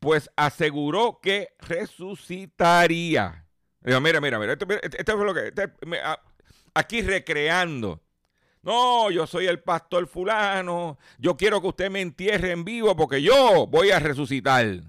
pues 0.00 0.28
aseguró 0.34 1.20
que 1.20 1.54
resucitaría 1.60 3.47
mira, 3.82 4.20
mira, 4.20 4.38
mira, 4.38 4.52
esto, 4.52 5.16
fue 5.16 5.26
lo 5.26 5.34
que, 5.34 5.48
este, 5.48 5.70
aquí 6.74 7.02
recreando. 7.02 8.00
No, 8.62 9.10
yo 9.10 9.26
soy 9.26 9.46
el 9.46 9.60
pastor 9.60 10.08
fulano, 10.08 10.98
yo 11.18 11.36
quiero 11.36 11.60
que 11.60 11.68
usted 11.68 11.90
me 11.90 12.00
entierre 12.00 12.50
en 12.50 12.64
vivo 12.64 12.94
porque 12.96 13.22
yo 13.22 13.66
voy 13.66 13.90
a 13.90 13.98
resucitar. 13.98 14.82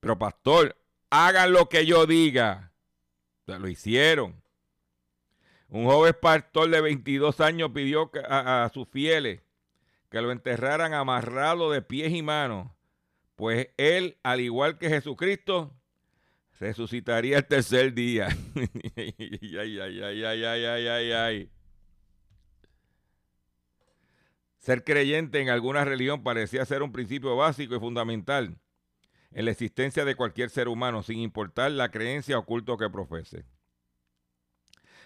Pero 0.00 0.18
pastor, 0.18 0.76
hagan 1.10 1.52
lo 1.52 1.68
que 1.68 1.84
yo 1.84 2.06
diga. 2.06 2.72
lo 3.46 3.68
hicieron. 3.68 4.40
Un 5.68 5.84
joven 5.84 6.16
pastor 6.20 6.70
de 6.70 6.80
22 6.80 7.40
años 7.40 7.70
pidió 7.74 8.10
a, 8.28 8.64
a 8.64 8.68
sus 8.70 8.88
fieles 8.88 9.40
que 10.10 10.22
lo 10.22 10.32
enterraran 10.32 10.94
amarrado 10.94 11.70
de 11.70 11.82
pies 11.82 12.12
y 12.12 12.22
manos, 12.22 12.70
pues 13.36 13.68
él, 13.76 14.18
al 14.22 14.40
igual 14.40 14.78
que 14.78 14.88
Jesucristo, 14.88 15.77
resucitaría 16.58 17.38
el 17.38 17.46
tercer 17.46 17.94
día. 17.94 18.28
ay, 18.96 19.14
ay, 19.58 19.78
ay, 19.80 20.02
ay, 20.02 20.24
ay, 20.24 20.44
ay, 20.44 20.86
ay, 20.86 21.12
ay. 21.12 21.50
Ser 24.58 24.84
creyente 24.84 25.40
en 25.40 25.48
alguna 25.48 25.84
religión 25.84 26.22
parecía 26.22 26.64
ser 26.64 26.82
un 26.82 26.92
principio 26.92 27.36
básico 27.36 27.74
y 27.74 27.80
fundamental 27.80 28.58
en 29.30 29.44
la 29.44 29.50
existencia 29.50 30.04
de 30.04 30.14
cualquier 30.14 30.50
ser 30.50 30.68
humano, 30.68 31.02
sin 31.02 31.18
importar 31.18 31.70
la 31.70 31.90
creencia 31.90 32.38
o 32.38 32.44
culto 32.44 32.76
que 32.76 32.90
profese. 32.90 33.44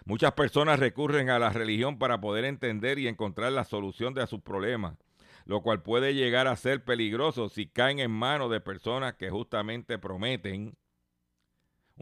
Muchas 0.04 0.32
personas 0.32 0.80
recurren 0.80 1.30
a 1.30 1.38
la 1.38 1.50
religión 1.50 1.98
para 1.98 2.20
poder 2.20 2.44
entender 2.44 2.98
y 2.98 3.08
encontrar 3.08 3.52
la 3.52 3.64
solución 3.64 4.14
de 4.14 4.26
sus 4.26 4.40
problemas, 4.40 4.96
lo 5.44 5.62
cual 5.62 5.82
puede 5.82 6.14
llegar 6.14 6.48
a 6.48 6.56
ser 6.56 6.84
peligroso 6.84 7.48
si 7.48 7.66
caen 7.68 8.00
en 8.00 8.10
manos 8.10 8.50
de 8.50 8.60
personas 8.60 9.14
que 9.14 9.30
justamente 9.30 9.98
prometen 9.98 10.76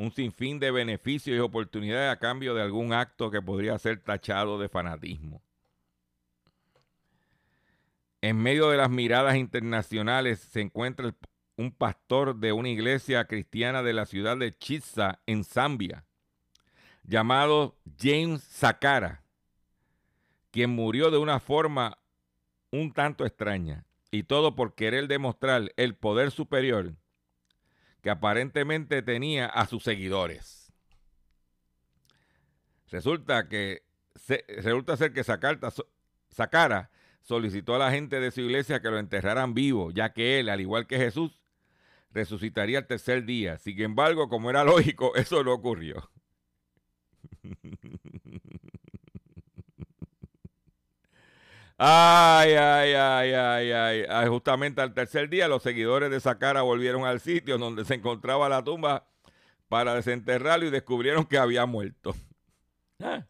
un 0.01 0.11
sinfín 0.13 0.59
de 0.59 0.71
beneficios 0.71 1.37
y 1.37 1.41
oportunidades 1.41 2.11
a 2.11 2.19
cambio 2.19 2.55
de 2.55 2.63
algún 2.63 2.95
acto 2.95 3.31
que 3.31 3.43
podría 3.43 3.79
ser 3.79 4.01
tachado 4.01 4.59
de 4.59 4.71
fanatismo. 4.71 5.43
En 8.23 8.39
medio 8.39 8.71
de 8.71 8.79
las 8.79 8.89
miradas 8.89 9.37
internacionales 9.37 10.39
se 10.41 10.63
encuentra 10.63 11.15
un 11.59 11.71
pastor 11.71 12.35
de 12.37 12.53
una 12.53 12.71
iglesia 12.71 13.27
cristiana 13.27 13.83
de 13.83 13.93
la 13.93 14.07
ciudad 14.07 14.39
de 14.39 14.57
Chitsa, 14.57 15.21
en 15.27 15.45
Zambia, 15.45 16.07
llamado 17.05 17.77
James 17.99 18.43
Sakara, 18.43 19.23
quien 20.51 20.71
murió 20.71 21.11
de 21.11 21.19
una 21.19 21.41
forma 21.41 21.99
un 22.73 22.95
tanto 22.95 23.27
extraña, 23.27 23.85
y 24.11 24.23
todo 24.23 24.57
por 24.57 24.75
querer 24.75 25.09
demostrar 25.09 25.75
el 25.77 25.95
poder 25.95 26.31
superior 26.31 26.95
que 28.03 28.11
aparentemente 28.11 29.03
tenía 29.03 29.47
a 29.47 29.67
sus 29.67 29.83
seguidores. 29.83 30.73
Resulta 32.91 33.49
que 33.49 33.83
resulta 34.49 34.97
ser 34.97 35.13
que 35.13 35.25
Sacara 35.25 36.91
solicitó 37.23 37.75
a 37.75 37.79
la 37.79 37.91
gente 37.91 38.21
de 38.21 38.31
su 38.31 38.41
iglesia 38.41 38.81
que 38.81 38.91
lo 38.91 38.99
enterraran 38.99 39.55
vivo, 39.55 39.91
ya 39.91 40.13
que 40.13 40.41
él, 40.41 40.49
al 40.49 40.61
igual 40.61 40.87
que 40.87 40.99
Jesús, 40.99 41.41
resucitaría 42.13 42.79
el 42.79 42.87
tercer 42.87 43.25
día. 43.25 43.59
Sin 43.59 43.81
embargo, 43.81 44.29
como 44.29 44.51
era 44.51 44.65
lógico, 44.65 45.15
eso 45.17 45.45
no 45.45 45.53
ocurrió. 45.53 46.11
Ay, 51.83 52.53
ay, 52.57 52.93
ay, 52.93 53.33
ay, 53.33 54.05
ay, 54.07 54.29
Justamente 54.29 54.83
al 54.83 54.93
tercer 54.93 55.31
día, 55.31 55.49
los 55.49 55.63
seguidores 55.63 56.11
de 56.11 56.21
Sacara 56.21 56.61
volvieron 56.61 57.07
al 57.07 57.21
sitio 57.21 57.57
donde 57.57 57.87
se 57.87 57.95
encontraba 57.95 58.51
la 58.51 58.63
tumba 58.63 59.07
para 59.71 59.95
desenterrarlo 59.95 60.67
y 60.67 60.71
descubrieron 60.71 61.25
que 61.25 61.39
había 61.39 61.65
muerto. 61.67 62.15
Ah. 63.03 63.27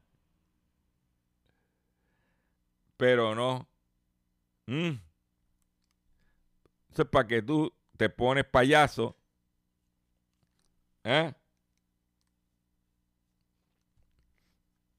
Pero 2.96 3.36
no. 3.36 3.68
Mm. 4.66 4.98
Eso 6.90 7.02
es 7.02 7.08
para 7.08 7.28
que 7.28 7.40
tú 7.40 7.72
te 7.96 8.08
pones 8.08 8.44
payaso. 8.46 9.16
¿Eh? 11.04 11.32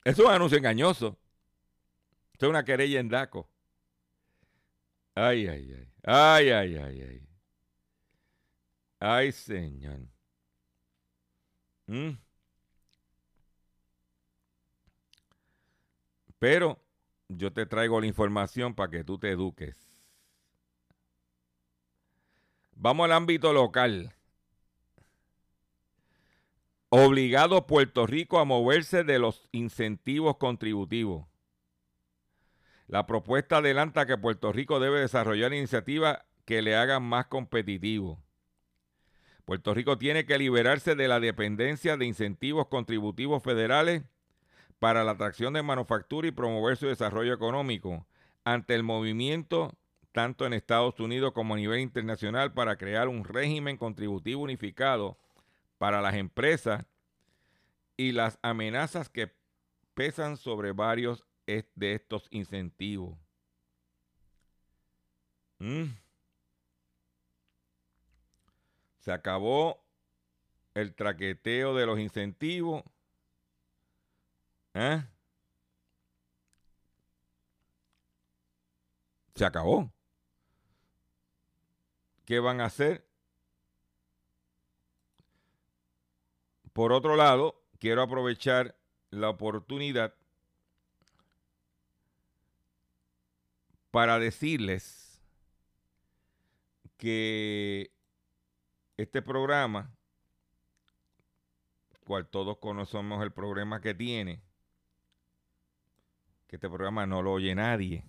Eso 0.06 0.22
es 0.22 0.28
un 0.30 0.34
anuncio 0.34 0.58
engañoso. 0.58 1.18
Esto 2.42 2.48
es 2.48 2.50
una 2.50 2.66
querella 2.66 3.00
en 3.00 3.08
DACO. 3.08 3.48
Ay, 5.14 5.46
ay, 5.46 5.74
ay. 5.78 5.88
Ay, 6.02 6.50
ay, 6.50 6.76
ay, 6.76 7.02
ay. 7.02 7.28
Ay, 9.00 9.32
señor. 9.32 10.00
¿Mm? 11.86 12.18
Pero 16.40 16.84
yo 17.30 17.54
te 17.54 17.68
traigo 17.68 18.02
la 18.02 18.08
información 18.08 18.74
para 18.74 18.90
que 18.90 19.04
tú 19.04 19.20
te 19.20 19.30
eduques. 19.30 19.76
Vamos 22.72 23.06
al 23.06 23.12
ámbito 23.12 23.54
local. 23.54 24.16
Obligado 26.90 27.68
Puerto 27.68 28.08
Rico 28.08 28.40
a 28.40 28.46
moverse 28.46 29.04
de 29.04 29.20
los 29.20 29.48
incentivos 29.52 30.38
contributivos. 30.38 31.31
La 32.92 33.08
propuesta 33.08 33.58
adelanta 33.58 34.06
que 34.06 34.18
Puerto 34.18 34.52
Rico 34.52 34.82
debe 34.82 35.00
desarrollar 35.00 35.54
iniciativas 35.54 36.20
que 36.44 36.62
le 36.62 36.76
hagan 36.76 37.02
más 37.02 37.28
competitivo. 37.28 38.22
Puerto 39.46 39.74
Rico 39.74 39.98
tiene 39.98 40.26
que 40.26 40.38
liberarse 40.38 40.96
de 40.96 41.08
la 41.08 41.22
dependencia 41.22 41.96
de 41.96 42.06
incentivos 42.06 42.68
contributivos 42.68 43.42
federales 43.42 44.04
para 44.78 45.06
la 45.06 45.12
atracción 45.12 45.54
de 45.54 45.64
manufactura 45.64 46.28
y 46.28 46.32
promover 46.32 46.76
su 46.76 46.88
desarrollo 46.88 47.34
económico 47.34 48.06
ante 48.44 48.76
el 48.76 48.84
movimiento 48.84 49.72
tanto 50.12 50.46
en 50.46 50.52
Estados 50.52 51.00
Unidos 51.00 51.32
como 51.32 51.54
a 51.54 51.58
nivel 51.58 51.80
internacional 51.80 52.52
para 52.52 52.76
crear 52.76 53.08
un 53.08 53.24
régimen 53.24 53.78
contributivo 53.78 54.42
unificado 54.42 55.18
para 55.78 56.02
las 56.02 56.16
empresas 56.16 56.86
y 57.96 58.12
las 58.12 58.38
amenazas 58.42 59.08
que 59.08 59.32
pesan 59.94 60.36
sobre 60.36 60.74
varios 60.74 61.26
de 61.76 61.94
estos 61.94 62.28
incentivos. 62.32 63.18
¿Mm? 65.60 65.86
Se 69.00 69.12
acabó 69.12 69.84
el 70.74 70.94
traqueteo 70.96 71.76
de 71.76 71.86
los 71.86 72.00
incentivos. 72.00 72.84
¿Eh? 74.74 75.04
Se 79.36 79.46
acabó. 79.46 79.92
¿Qué 82.26 82.40
van 82.40 82.62
a 82.62 82.66
hacer? 82.66 83.06
Por 86.74 86.94
otro 86.94 87.16
lado, 87.16 87.62
quiero 87.80 88.02
aprovechar 88.02 88.78
la 89.10 89.30
oportunidad 89.30 90.16
para 93.92 94.20
decirles 94.20 95.22
que 96.98 97.92
este 98.98 99.22
programa, 99.22 99.94
cual 102.06 102.28
todos 102.28 102.58
conocemos 102.58 103.22
el 103.22 103.32
programa 103.32 103.82
que 103.82 103.94
tiene, 103.94 104.42
que 106.48 106.56
este 106.56 106.70
programa 106.70 107.06
no 107.06 107.22
lo 107.22 107.34
oye 107.34 107.54
nadie. 107.54 108.06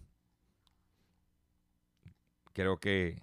Creo 2.52 2.78
que 2.78 3.22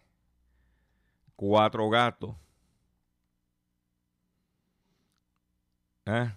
cuatro 1.35 1.89
gatos. 1.89 2.35
¿Eh? 6.05 6.31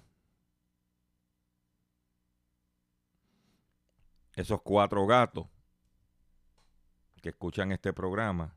Esos 4.35 4.61
cuatro 4.63 5.07
gatos 5.07 5.47
que 7.23 7.31
escuchan 7.31 7.71
este 7.73 7.93
programa. 7.93 8.55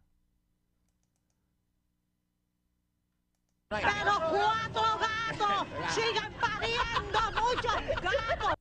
Pero 3.70 3.92
cuatro 4.30 4.82
gatos 5.00 5.68
sigan 5.94 6.34
pariendo 6.34 7.20
muchos 7.42 7.76
gatos. 8.02 8.54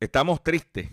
Estamos 0.00 0.42
tristes 0.42 0.90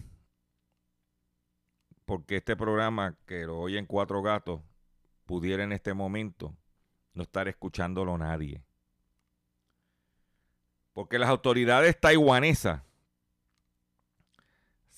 porque 2.06 2.38
este 2.38 2.56
programa 2.56 3.18
que 3.26 3.46
lo 3.46 3.60
oyen 3.60 3.86
cuatro 3.86 4.22
gatos 4.22 4.62
pudiera 5.26 5.64
en 5.64 5.72
este 5.72 5.94
momento 5.94 6.56
no 7.14 7.24
estar 7.24 7.48
escuchándolo 7.48 8.18
nadie. 8.18 8.64
Porque 10.94 11.20
las 11.20 11.30
autoridades 11.30 12.00
taiwanesas 12.00 12.87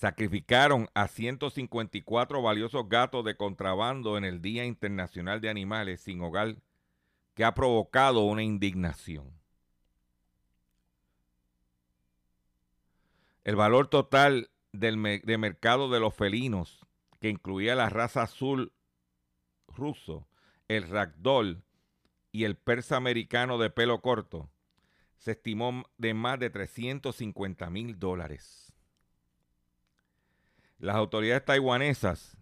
sacrificaron 0.00 0.88
a 0.94 1.08
154 1.08 2.40
valiosos 2.40 2.88
gatos 2.88 3.22
de 3.22 3.36
contrabando 3.36 4.16
en 4.16 4.24
el 4.24 4.40
Día 4.40 4.64
Internacional 4.64 5.42
de 5.42 5.50
Animales 5.50 6.00
sin 6.00 6.22
hogar, 6.22 6.56
que 7.34 7.44
ha 7.44 7.52
provocado 7.52 8.20
una 8.20 8.42
indignación. 8.42 9.30
El 13.44 13.56
valor 13.56 13.88
total 13.88 14.48
del 14.72 15.20
de 15.22 15.36
mercado 15.36 15.90
de 15.90 16.00
los 16.00 16.14
felinos, 16.14 16.86
que 17.20 17.28
incluía 17.28 17.74
la 17.74 17.90
raza 17.90 18.22
azul 18.22 18.72
ruso, 19.68 20.26
el 20.68 20.88
ragdoll 20.88 21.62
y 22.32 22.44
el 22.44 22.56
persa 22.56 22.96
americano 22.96 23.58
de 23.58 23.68
pelo 23.68 24.00
corto, 24.00 24.48
se 25.18 25.32
estimó 25.32 25.84
de 25.98 26.14
más 26.14 26.38
de 26.38 26.48
350 26.48 27.68
mil 27.68 27.98
dólares. 27.98 28.69
Las 30.80 30.96
autoridades 30.96 31.44
taiwanesas 31.44 32.38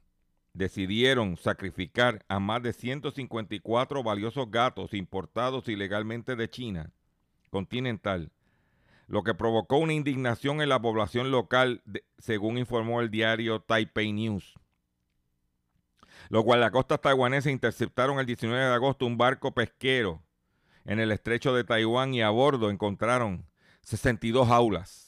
decidieron 0.53 1.37
sacrificar 1.37 2.25
a 2.29 2.39
más 2.39 2.63
de 2.63 2.73
154 2.73 4.05
valiosos 4.05 4.49
gatos 4.49 4.95
importados 4.95 5.69
ilegalmente 5.69 6.37
de 6.37 6.49
China 6.49 6.93
continental, 7.51 8.31
lo 9.09 9.25
que 9.25 9.35
provocó 9.35 9.79
una 9.79 9.93
indignación 9.93 10.61
en 10.61 10.69
la 10.69 10.81
población 10.81 11.33
local, 11.33 11.83
según 12.19 12.59
informó 12.59 13.01
el 13.01 13.11
diario 13.11 13.61
Taipei 13.61 14.13
News. 14.13 14.55
Los 16.29 16.45
guardacostas 16.45 17.01
taiwaneses 17.01 17.53
interceptaron 17.53 18.21
el 18.21 18.27
19 18.27 18.67
de 18.67 18.73
agosto 18.73 19.05
un 19.05 19.19
barco 19.19 19.53
pesquero 19.53 20.23
en 20.85 21.01
el 21.01 21.11
estrecho 21.11 21.53
de 21.55 21.65
Taiwán 21.65 22.15
y 22.15 22.23
a 22.23 22.31
bordo 22.31 22.71
encontraron 22.71 23.47
62 23.81 24.47
jaulas 24.47 25.08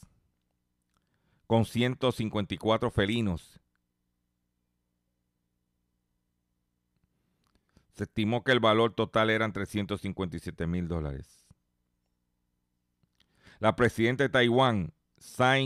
con 1.51 1.65
154 1.65 2.91
felinos. 2.91 3.59
Se 7.93 8.05
estimó 8.05 8.45
que 8.45 8.53
el 8.53 8.61
valor 8.61 8.93
total 8.93 9.29
eran 9.29 9.51
357 9.51 10.65
mil 10.65 10.87
dólares. 10.87 11.45
La 13.59 13.75
presidenta 13.75 14.23
de 14.23 14.29
Taiwán, 14.29 14.93
Tsai 15.19 15.65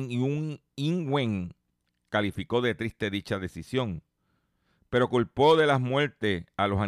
Ing-wen, 0.75 1.53
calificó 2.09 2.61
de 2.61 2.73
triste 2.73 3.11
dicha 3.11 3.37
decisión, 3.37 4.01
pero 4.89 5.07
culpó 5.07 5.55
de 5.55 5.67
las 5.67 5.79
muertes 5.79 6.47
a 6.57 6.65
los 6.65 6.79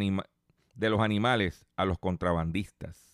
de 0.74 0.90
los 0.90 1.02
animales 1.02 1.68
a 1.76 1.86
los 1.86 2.00
contrabandistas. 2.00 3.07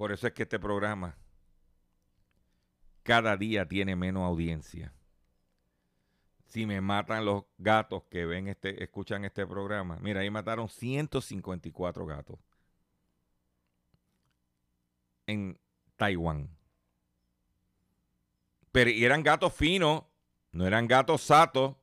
Por 0.00 0.12
eso 0.12 0.26
es 0.26 0.32
que 0.32 0.44
este 0.44 0.58
programa 0.58 1.14
cada 3.02 3.36
día 3.36 3.68
tiene 3.68 3.96
menos 3.96 4.22
audiencia. 4.22 4.94
Si 6.46 6.64
me 6.64 6.80
matan 6.80 7.26
los 7.26 7.44
gatos 7.58 8.04
que 8.04 8.24
ven 8.24 8.48
este, 8.48 8.82
escuchan 8.82 9.26
este 9.26 9.46
programa, 9.46 9.98
mira, 10.00 10.22
ahí 10.22 10.30
mataron 10.30 10.70
154 10.70 12.06
gatos 12.06 12.38
en 15.26 15.60
Taiwán. 15.96 16.48
Pero 18.72 18.88
eran 18.88 19.22
gatos 19.22 19.52
finos, 19.52 20.04
no 20.50 20.66
eran 20.66 20.88
gatos 20.88 21.20
satos. 21.20 21.76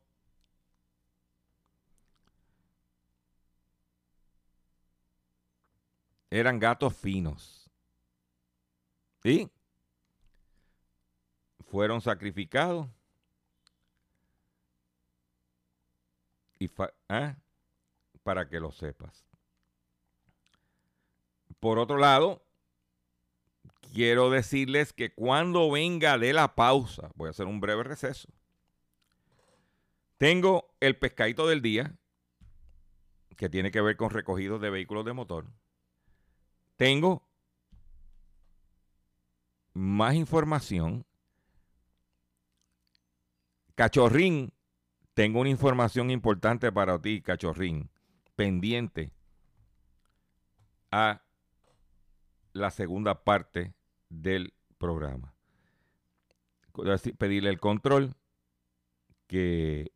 Eran 6.31 6.57
gatos 6.57 6.97
finos. 6.97 7.66
¿Sí? 9.27 9.51
Fueron 11.69 11.99
sacrificados. 11.99 12.87
Y 16.59 16.71
¿eh? 17.09 17.35
Para 18.23 18.47
que 18.47 18.61
lo 18.61 18.71
sepas. 18.71 19.25
Por 21.59 21.77
otro 21.77 21.97
lado, 21.97 22.41
quiero 23.93 24.29
decirles 24.29 24.93
que 24.93 25.13
cuando 25.13 25.69
venga 25.71 26.17
de 26.17 26.31
la 26.31 26.55
pausa, 26.55 27.11
voy 27.15 27.27
a 27.27 27.31
hacer 27.31 27.47
un 27.47 27.59
breve 27.59 27.83
receso. 27.83 28.29
Tengo 30.17 30.73
el 30.79 30.97
pescadito 30.97 31.47
del 31.47 31.61
día, 31.61 31.97
que 33.35 33.49
tiene 33.49 33.71
que 33.71 33.81
ver 33.81 33.97
con 33.97 34.09
recogidos 34.09 34.61
de 34.61 34.69
vehículos 34.69 35.03
de 35.03 35.11
motor. 35.11 35.47
Tengo 36.77 37.27
más 39.77 40.15
información. 40.15 41.05
Cachorrín, 43.75 44.51
tengo 45.13 45.39
una 45.39 45.51
información 45.51 46.09
importante 46.09 46.71
para 46.71 46.99
ti, 46.99 47.21
Cachorrín, 47.21 47.91
pendiente 48.35 49.11
a 50.91 51.21
la 52.53 52.71
segunda 52.71 53.23
parte 53.23 53.75
del 54.09 54.53
programa. 54.79 55.35
Pedirle 57.17 57.51
el 57.51 57.59
control 57.59 58.15
que 59.27 59.91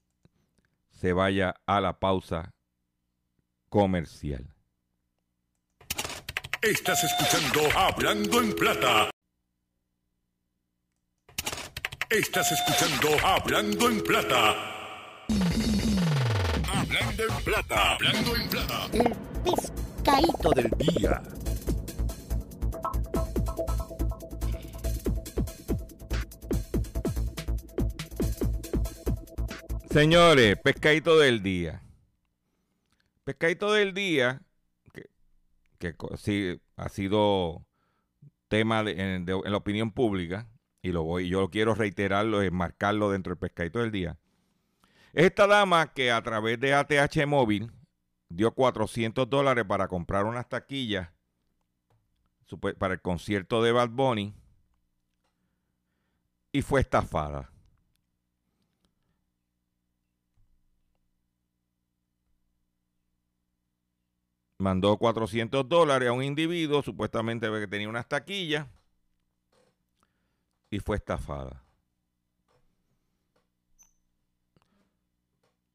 se 0.91 1.13
vaya 1.13 1.55
a 1.65 1.81
la 1.81 1.99
pausa 1.99 2.53
comercial. 3.69 4.53
Estás 6.61 7.03
escuchando 7.03 7.61
Hablando 7.75 8.41
en 8.41 8.53
Plata. 8.53 9.09
Estás 12.11 12.51
escuchando 12.51 13.25
Hablando 13.25 13.89
en 13.89 14.01
Plata. 14.01 14.53
Hablando 16.67 17.23
en 17.23 17.43
Plata. 17.45 17.93
Hablando 17.93 18.35
en 18.35 18.49
Plata. 18.49 18.89
El 18.91 19.15
pescadito 19.45 20.49
del 20.51 20.71
día. 20.71 21.23
Señores, 29.89 30.57
pescadito 30.61 31.17
del 31.17 31.41
día. 31.41 31.81
Pescadito 33.23 33.71
del 33.71 33.93
día, 33.93 34.41
que, 34.91 35.05
que 35.79 35.95
sí, 36.17 36.59
ha 36.75 36.89
sido 36.89 37.65
tema 38.49 38.83
de, 38.83 38.99
en 38.99 39.25
la 39.25 39.55
opinión 39.55 39.93
pública 39.93 40.49
y 40.81 40.91
lo 40.91 41.03
voy, 41.03 41.29
yo 41.29 41.49
quiero 41.49 41.75
reiterarlo, 41.75 42.39
marcarlo 42.51 43.11
dentro 43.11 43.31
del 43.31 43.39
pescadito 43.39 43.79
del 43.79 43.91
día. 43.91 44.17
Esta 45.13 45.45
dama 45.45 45.93
que 45.93 46.11
a 46.11 46.21
través 46.21 46.59
de 46.59 46.73
ATH 46.73 47.25
Móvil 47.27 47.71
dio 48.29 48.51
400 48.51 49.29
dólares 49.29 49.65
para 49.67 49.87
comprar 49.87 50.25
unas 50.25 50.47
taquillas 50.47 51.09
para 52.77 52.95
el 52.95 53.01
concierto 53.01 53.61
de 53.61 53.71
Bad 53.71 53.89
Bunny 53.89 54.33
y 56.51 56.61
fue 56.61 56.81
estafada. 56.81 57.49
Mandó 64.57 64.97
400 64.97 65.67
dólares 65.67 66.09
a 66.09 66.11
un 66.11 66.23
individuo, 66.23 66.83
supuestamente 66.83 67.49
que 67.49 67.67
tenía 67.67 67.89
unas 67.89 68.07
taquillas, 68.07 68.67
y 70.71 70.79
fue 70.79 70.95
estafada. 70.95 71.63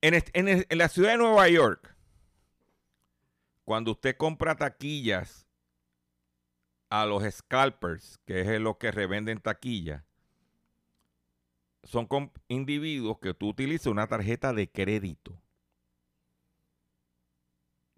En, 0.00 0.64
la 0.70 0.88
ciudad 0.88 1.12
de 1.12 1.18
Nueva 1.18 1.48
York, 1.48 1.94
cuando 3.64 3.92
usted 3.92 4.16
compra 4.16 4.56
taquillas 4.56 5.46
a 6.88 7.04
los 7.04 7.22
scalpers, 7.30 8.18
que 8.24 8.40
es 8.40 8.61
lo 8.61 8.78
que 8.78 8.90
revenden 8.90 9.40
taquillas, 9.40 10.02
son 11.82 12.09
individuos 12.48 13.18
que 13.18 13.35
tú 13.35 13.48
utilizas 13.48 13.88
una 13.88 14.06
tarjeta 14.06 14.52
de 14.52 14.70
crédito 14.70 15.40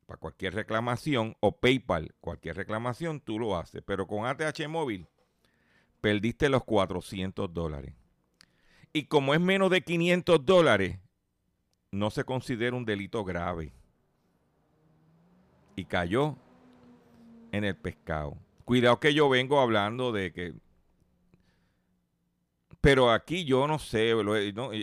para 0.07 0.19
cualquier 0.19 0.55
reclamación 0.55 1.37
o 1.41 1.59
PayPal, 1.59 2.15
cualquier 2.21 2.57
reclamación 2.57 3.21
tú 3.21 3.39
lo 3.39 3.57
haces, 3.57 3.83
pero 3.87 4.07
con 4.07 4.27
ATH 4.27 4.67
móvil 4.69 5.07
perdiste 6.01 6.49
los 6.49 6.65
400 6.65 7.53
dólares. 7.53 7.95
Y 8.93 9.05
como 9.05 9.35
es 9.35 9.41
menos 9.41 9.71
de 9.71 9.83
500 9.83 10.45
dólares, 10.45 10.99
no 11.91 12.11
se 12.11 12.25
considera 12.25 12.77
un 12.77 12.85
delito 12.85 13.25
grave. 13.25 13.73
Y 15.77 15.85
cayó 15.85 16.37
en 17.53 17.65
el 17.65 17.77
pescado. 17.77 18.37
Cuidado 18.65 19.01
que 19.01 19.15
yo 19.15 19.29
vengo 19.29 19.61
hablando 19.61 20.13
de 20.13 20.33
que... 20.33 20.55
Pero 22.81 23.11
aquí 23.11 23.45
yo 23.45 23.67
no 23.67 23.79
sé, 23.79 24.15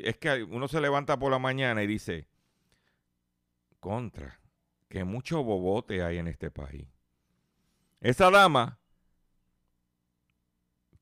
es 0.04 0.18
que 0.18 0.44
uno 0.44 0.68
se 0.68 0.82
levanta 0.82 1.18
por 1.18 1.32
la 1.32 1.40
mañana 1.40 1.82
y 1.82 1.88
dice, 1.88 2.28
contra, 3.80 4.42
que 4.90 5.06
mucho 5.06 5.44
bobote 5.44 6.04
hay 6.04 6.18
en 6.18 6.28
este 6.28 6.52
país. 6.52 6.88
Esa 8.02 8.30
dama, 8.30 8.80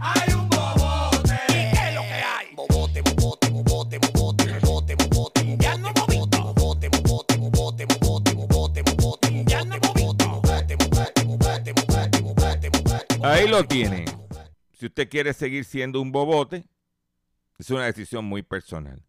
hay 0.01 0.33
un 0.35 0.49
bobote. 0.49 1.41
¿Y 1.49 1.71
qué 1.71 1.89
es 1.89 1.95
lo 1.95 2.03
que 2.03 2.15
hay? 2.15 2.55
Bobote, 2.55 3.03
bobote, 3.03 3.51
bobote, 3.51 3.99
bobote, 3.99 4.47
bobote, 4.61 4.95
bobote. 4.95 5.57
Ya 5.59 5.77
no 5.77 5.93
visto. 6.09 6.53
Bobote, 6.55 6.89
bobote, 6.89 7.37
bobote, 7.37 7.87
bobote, 7.87 8.35
bobote, 8.35 8.83
bobote. 8.83 9.45
Ya 9.47 9.65
no 9.65 9.77
visto. 9.79 10.25
Bobote, 10.25 10.77
bobote, 10.77 11.25
bobote, 11.25 11.73
bobote, 11.73 12.21
bobote, 12.23 12.69
bobote. 12.71 13.27
Ahí 13.27 13.49
lo 13.49 13.65
tiene. 13.65 14.05
Si 14.73 14.87
usted 14.87 15.09
quiere 15.09 15.33
seguir 15.33 15.65
siendo 15.65 16.03
un 16.03 16.13
bobote, 16.13 16.65
es 17.59 17.71
una 17.71 17.85
decisión 17.85 18.25
muy 18.25 18.43
personal. 18.43 19.03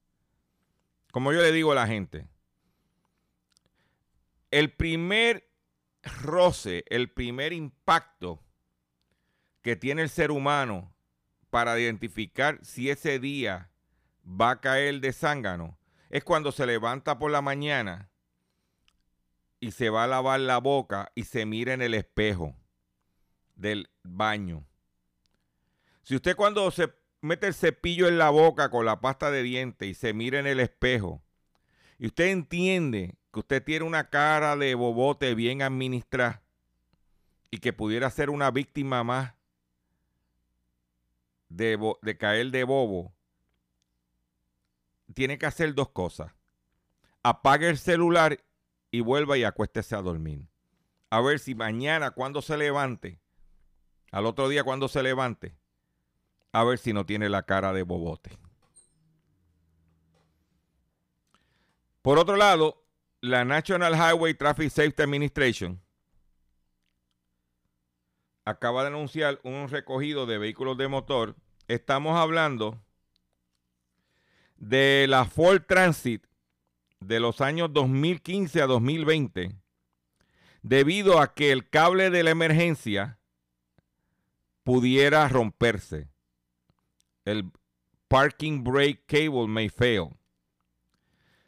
Como 1.12 1.34
yo 1.34 1.42
le 1.42 1.52
digo 1.52 1.72
a 1.72 1.76
la 1.76 1.88
gente, 1.88 2.28
el 4.52 4.72
primer 4.72 5.50
roce, 6.22 6.86
el 6.90 7.12
primer 7.12 7.54
impacto 7.54 8.42
que 9.62 9.76
tiene 9.76 10.02
el 10.02 10.10
ser 10.10 10.32
humano 10.32 10.94
para 11.50 11.78
identificar 11.80 12.60
si 12.64 12.90
ese 12.90 13.20
día 13.20 13.72
va 14.26 14.52
a 14.52 14.62
caer 14.62 15.00
de 15.02 15.14
zángano 15.14 15.78
es 16.10 16.24
cuando 16.24 16.52
se 16.52 16.66
levanta 16.66 17.18
por 17.18 17.32
la 17.32 17.42
mañana 17.42 18.10
y 19.60 19.72
se 19.72 19.90
va 19.90 20.04
a 20.04 20.08
lavar 20.08 20.40
la 20.40 20.60
boca 20.60 21.12
y 21.16 21.24
se 21.24 21.46
mira 21.46 21.74
en 21.74 21.82
el 21.82 21.94
espejo 21.94 22.56
del 23.56 23.90
baño. 24.04 24.66
Si 26.04 26.16
usted 26.16 26.36
cuando 26.36 26.70
se 26.72 26.94
mete 27.28 27.48
el 27.48 27.54
cepillo 27.54 28.08
en 28.08 28.18
la 28.18 28.32
boca 28.32 28.72
con 28.72 28.86
la 28.86 29.00
pasta 29.00 29.30
de 29.30 29.44
dientes 29.44 29.88
y 29.88 29.94
se 29.94 30.14
mira 30.14 30.40
en 30.40 30.48
el 30.48 30.60
espejo 30.60 31.22
y 32.00 32.08
usted 32.08 32.28
entiende 32.28 33.16
que 33.34 33.40
usted 33.40 33.64
tiene 33.64 33.86
una 33.86 34.10
cara 34.10 34.56
de 34.56 34.76
bobote 34.76 35.34
bien 35.36 35.62
administrada 35.62 36.44
y 37.50 37.58
que 37.58 37.74
pudiera 37.74 38.10
ser 38.10 38.30
una 38.30 38.52
víctima 38.52 39.04
más 39.04 39.34
de, 41.50 41.80
de 42.02 42.18
caer 42.18 42.52
de 42.52 42.64
bobo, 42.64 43.14
tiene 45.14 45.38
que 45.38 45.46
hacer 45.46 45.74
dos 45.74 45.90
cosas. 45.90 46.34
Apague 47.24 47.70
el 47.70 47.78
celular 47.78 48.44
y 48.92 49.00
vuelva 49.00 49.38
y 49.38 49.44
acuéstese 49.44 49.96
a 49.96 50.02
dormir. 50.02 50.48
A 51.10 51.22
ver 51.22 51.40
si 51.40 51.56
mañana 51.56 52.12
cuando 52.12 52.42
se 52.42 52.58
levante, 52.58 53.20
al 54.12 54.26
otro 54.26 54.50
día 54.50 54.64
cuando 54.64 54.88
se 54.88 55.02
levante, 55.02 55.58
a 56.52 56.64
ver 56.64 56.80
si 56.80 56.94
no 56.94 57.06
tiene 57.06 57.30
la 57.30 57.44
cara 57.44 57.74
de 57.74 57.84
bobote. 57.84 58.38
Por 62.02 62.20
otro 62.20 62.36
lado, 62.36 62.84
la 63.22 63.44
National 63.44 63.94
Highway 63.94 64.34
Traffic 64.34 64.70
Safety 64.70 65.04
Administration 65.04 65.82
acaba 68.46 68.84
de 68.84 68.88
anunciar 68.88 69.40
un 69.44 69.68
recogido 69.68 70.26
de 70.26 70.38
vehículos 70.38 70.78
de 70.78 70.88
motor. 70.88 71.36
Estamos 71.68 72.18
hablando 72.18 72.82
de 74.56 75.06
la 75.10 75.26
Ford 75.26 75.64
Transit 75.68 76.26
de 77.00 77.20
los 77.20 77.42
años 77.42 77.74
2015 77.74 78.62
a 78.62 78.68
2020, 78.68 79.56
debido 80.62 81.20
a 81.20 81.34
que 81.34 81.52
el 81.52 81.70
cable 81.70 82.10
de 82.10 82.24
la 82.24 82.32
emergencia 82.32 83.20
pudiera 84.64 85.28
romperse. 85.28 86.08
El 87.28 87.52
parking 88.08 88.64
brake 88.64 89.04
cable 89.06 89.50
may 89.50 89.68
fail. 89.68 90.16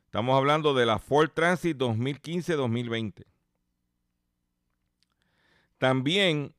Estamos 0.03 0.35
hablando 0.35 0.73
de 0.73 0.85
la 0.85 0.99
Ford 0.99 1.31
Transit 1.33 1.77
2015-2020. 1.77 3.23
También 5.77 6.53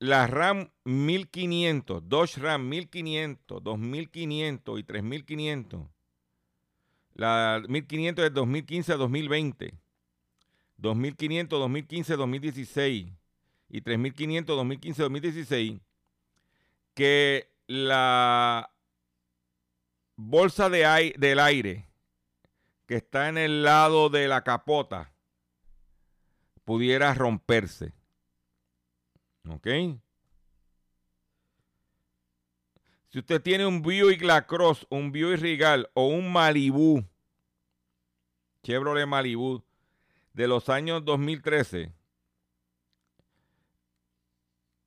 la 0.00 0.26
RAM 0.26 0.72
1500, 0.82 2.08
Dodge 2.08 2.38
RAM 2.38 2.68
1500, 2.68 3.62
2500 3.62 4.80
y 4.80 4.82
3500. 4.82 5.88
La 7.14 7.62
1500 7.68 8.24
es 8.24 8.34
2015 8.34 8.92
a 8.92 8.96
2020. 8.96 9.78
2500, 10.78 11.60
2015, 11.60 12.16
2016 12.16 13.12
y 13.68 13.80
3500, 13.82 14.56
2015, 14.56 15.02
2016. 15.04 15.80
Que 16.94 17.50
la 17.66 18.70
bolsa 20.16 20.68
de 20.70 20.84
ai- 20.86 21.14
del 21.18 21.38
aire 21.40 21.86
que 22.86 22.96
está 22.96 23.28
en 23.28 23.38
el 23.38 23.62
lado 23.64 24.10
de 24.10 24.28
la 24.28 24.44
capota 24.44 25.12
pudiera 26.64 27.12
romperse. 27.14 27.92
¿Ok? 29.48 29.66
Si 33.08 33.18
usted 33.18 33.40
tiene 33.42 33.66
un 33.66 33.80
Buick 33.82 34.22
Lacrosse, 34.22 34.86
un 34.90 35.12
Buick 35.12 35.40
Regal 35.40 35.88
o 35.94 36.08
un 36.08 36.30
Malibu, 36.32 37.04
Chevrolet 38.62 39.06
Malibu, 39.06 39.62
de 40.32 40.48
los 40.48 40.68
años 40.68 41.04
2013, 41.04 41.92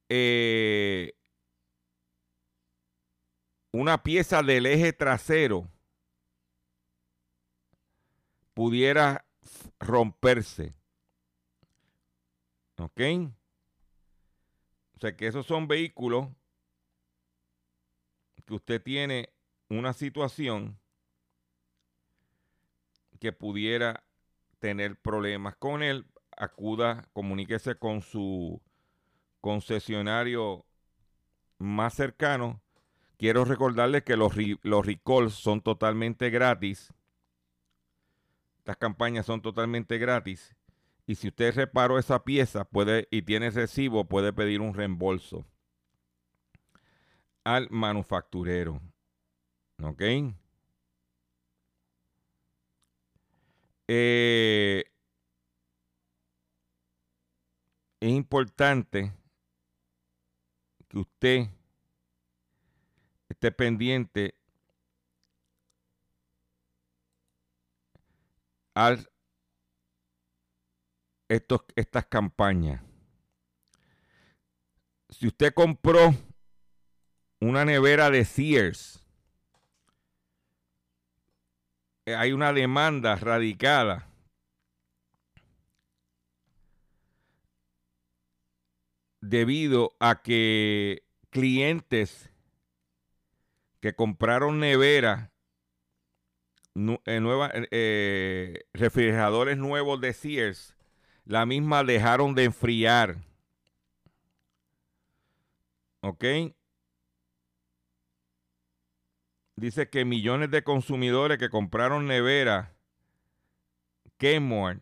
eh, 0.09 1.13
una 3.79 4.01
pieza 4.01 4.41
del 4.41 4.65
eje 4.65 4.91
trasero 4.91 5.69
pudiera 8.55 9.23
romperse. 9.79 10.73
¿Ok? 12.79 13.01
O 14.95 14.99
sea 14.99 15.15
que 15.15 15.27
esos 15.27 15.45
son 15.45 15.67
vehículos 15.67 16.27
que 18.45 18.55
usted 18.55 18.81
tiene 18.81 19.29
una 19.69 19.93
situación 19.93 20.79
que 23.19 23.31
pudiera 23.31 24.03
tener 24.57 24.99
problemas 24.99 25.55
con 25.55 25.83
él, 25.83 26.07
acuda, 26.35 27.07
comuníquese 27.13 27.75
con 27.75 28.01
su 28.01 28.59
concesionario 29.39 30.65
más 31.59 31.93
cercano. 31.93 32.59
Quiero 33.17 33.45
recordarles 33.45 34.03
que 34.03 34.15
los, 34.15 34.33
los 34.61 34.85
recalls 34.85 35.33
son 35.33 35.61
totalmente 35.61 36.29
gratis. 36.29 36.93
Estas 38.59 38.77
campañas 38.77 39.25
son 39.25 39.41
totalmente 39.41 39.97
gratis. 39.97 40.55
Y 41.07 41.15
si 41.15 41.29
usted 41.29 41.55
reparó 41.55 41.97
esa 41.97 42.23
pieza 42.23 42.65
puede, 42.65 43.07
y 43.09 43.21
tiene 43.23 43.49
recibo, 43.49 44.05
puede 44.05 44.33
pedir 44.33 44.61
un 44.61 44.73
reembolso 44.73 45.45
al 47.43 47.69
manufacturero. 47.71 48.81
¿Ok? 49.81 50.01
Eh, 53.87 54.83
es 58.01 58.09
importante 58.09 59.13
que 60.89 60.99
usted 60.99 61.47
esté 63.37 63.51
pendiente 63.51 64.33
a 68.73 68.97
estos, 71.29 71.61
estas 71.75 72.07
campañas. 72.07 72.81
Si 75.09 75.27
usted 75.27 75.53
compró 75.53 76.15
una 77.39 77.63
nevera 77.63 78.09
de 78.09 78.25
Sears, 78.25 79.05
eh, 82.07 82.15
hay 82.15 82.31
una 82.31 82.53
demanda 82.53 83.15
radicada 83.17 84.09
debido 89.21 89.95
a 89.99 90.23
que 90.23 91.03
clientes 91.29 92.31
que 93.79 93.93
compraron 93.93 94.59
nevera, 94.59 95.31
nu- 96.73 97.01
eh, 97.05 97.19
eh, 97.21 97.67
eh, 97.71 98.65
refrigeradores 98.73 99.57
nuevos 99.57 99.99
de 100.01 100.13
Sears, 100.13 100.75
la 101.25 101.45
misma 101.45 101.83
dejaron 101.83 102.35
de 102.35 102.45
enfriar. 102.45 103.17
¿Ok? 106.01 106.23
Dice 109.55 109.89
que 109.89 110.05
millones 110.05 110.51
de 110.51 110.63
consumidores 110.63 111.39
que 111.39 111.49
compraron 111.49 112.05
nevera 112.05 112.75
Kenmore, 114.17 114.79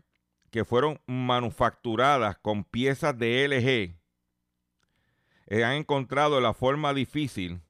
que 0.52 0.66
fueron 0.66 1.00
manufacturadas 1.08 2.38
con 2.38 2.64
piezas 2.64 3.18
de 3.18 3.46
LG, 3.46 3.98
han 5.64 5.74
encontrado 5.74 6.42
la 6.42 6.54
forma 6.54 6.94
difícil 6.94 7.62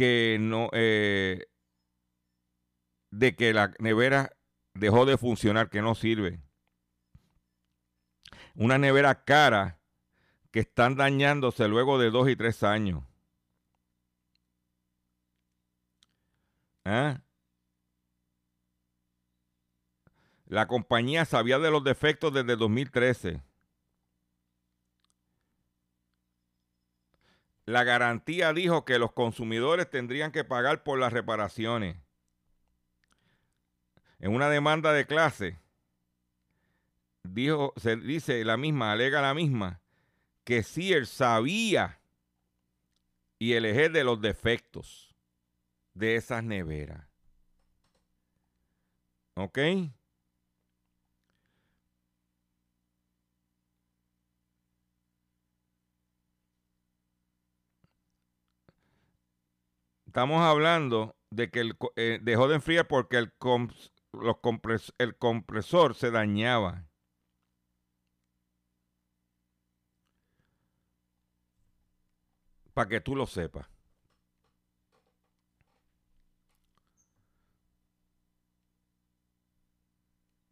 que 0.00 0.38
no 0.40 0.70
eh, 0.72 1.46
de 3.10 3.36
que 3.36 3.52
la 3.52 3.74
nevera 3.80 4.34
dejó 4.72 5.04
de 5.04 5.18
funcionar, 5.18 5.68
que 5.68 5.82
no 5.82 5.94
sirve. 5.94 6.40
Una 8.54 8.78
nevera 8.78 9.24
cara 9.24 9.78
que 10.52 10.60
están 10.60 10.96
dañándose 10.96 11.68
luego 11.68 11.98
de 11.98 12.10
dos 12.10 12.30
y 12.30 12.36
tres 12.36 12.62
años. 12.62 13.04
¿Ah? 16.86 17.20
La 20.46 20.66
compañía 20.66 21.26
sabía 21.26 21.58
de 21.58 21.70
los 21.70 21.84
defectos 21.84 22.32
desde 22.32 22.56
2013. 22.56 23.42
La 27.70 27.84
garantía 27.84 28.52
dijo 28.52 28.84
que 28.84 28.98
los 28.98 29.12
consumidores 29.12 29.88
tendrían 29.88 30.32
que 30.32 30.42
pagar 30.42 30.82
por 30.82 30.98
las 30.98 31.12
reparaciones. 31.12 31.96
En 34.18 34.34
una 34.34 34.50
demanda 34.50 34.92
de 34.92 35.06
clase, 35.06 35.56
dijo, 37.22 37.72
se 37.76 37.94
dice 37.94 38.44
la 38.44 38.56
misma, 38.56 38.90
alega 38.90 39.22
la 39.22 39.34
misma, 39.34 39.80
que 40.42 40.64
Sears 40.64 41.10
sabía 41.10 42.00
y 43.38 43.52
elegir 43.52 43.92
de 43.92 44.02
los 44.02 44.20
defectos 44.20 45.14
de 45.94 46.16
esas 46.16 46.42
neveras. 46.42 47.06
¿Ok? 49.34 49.58
Estamos 60.10 60.42
hablando 60.42 61.14
de 61.30 61.52
que 61.52 61.60
el, 61.60 61.76
eh, 61.94 62.18
dejó 62.20 62.48
de 62.48 62.56
enfriar 62.56 62.88
porque 62.88 63.16
el, 63.16 63.32
los 64.12 64.36
compres- 64.42 64.92
el 64.98 65.16
compresor 65.16 65.94
se 65.94 66.10
dañaba. 66.10 66.88
Para 72.74 72.88
que 72.88 73.00
tú 73.00 73.14
lo 73.14 73.26
sepas. 73.26 73.68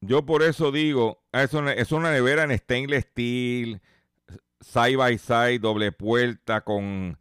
Yo 0.01 0.25
por 0.25 0.45
eso 0.45 0.71
digo, 0.71 1.25
ah, 1.33 1.43
es 1.43 1.53
una, 1.55 1.73
es 1.73 1.91
una 1.91 2.13
nevera 2.13 2.45
en 2.45 2.57
stainless 2.57 3.07
steel, 3.11 3.81
side 4.61 4.97
by 4.97 5.19
side, 5.19 5.61
doble 5.61 5.93
puerta, 5.93 6.63
con 6.63 7.19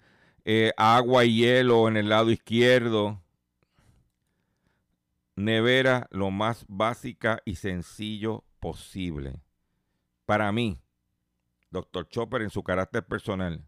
eh, 0.49 0.71
agua 0.77 1.25
y 1.25 1.39
hielo 1.39 1.89
en 1.89 1.97
el 1.97 2.07
lado 2.07 2.31
izquierdo. 2.31 3.21
Nevera 5.35 6.07
lo 6.09 6.31
más 6.31 6.63
básica 6.69 7.41
y 7.43 7.55
sencillo 7.55 8.45
posible. 8.61 9.41
Para 10.25 10.49
mí, 10.53 10.79
Dr. 11.69 12.07
Chopper 12.07 12.43
en 12.43 12.49
su 12.49 12.63
carácter 12.63 13.05
personal, 13.05 13.67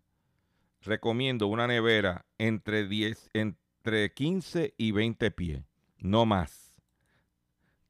recomiendo 0.80 1.48
una 1.48 1.68
nevera 1.68 2.26
entre 2.38 2.88
10, 2.88 3.30
entre 3.34 4.14
15 4.14 4.74
y 4.78 4.92
20 4.94 5.32
pies, 5.32 5.66
no 5.98 6.26
más. 6.26 6.74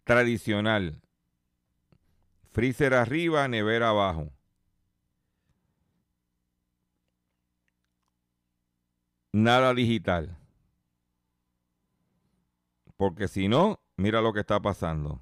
Tradicional. 0.04 1.00
Freezer 2.52 2.96
arriba, 2.96 3.48
nevera 3.48 3.90
abajo. 3.90 4.34
Nada 9.32 9.74
digital. 9.74 10.36
Porque 12.98 13.28
si 13.28 13.48
no, 13.48 13.80
mira 13.96 14.22
lo 14.22 14.34
que 14.34 14.42
está 14.42 14.60
pasando. 14.60 15.22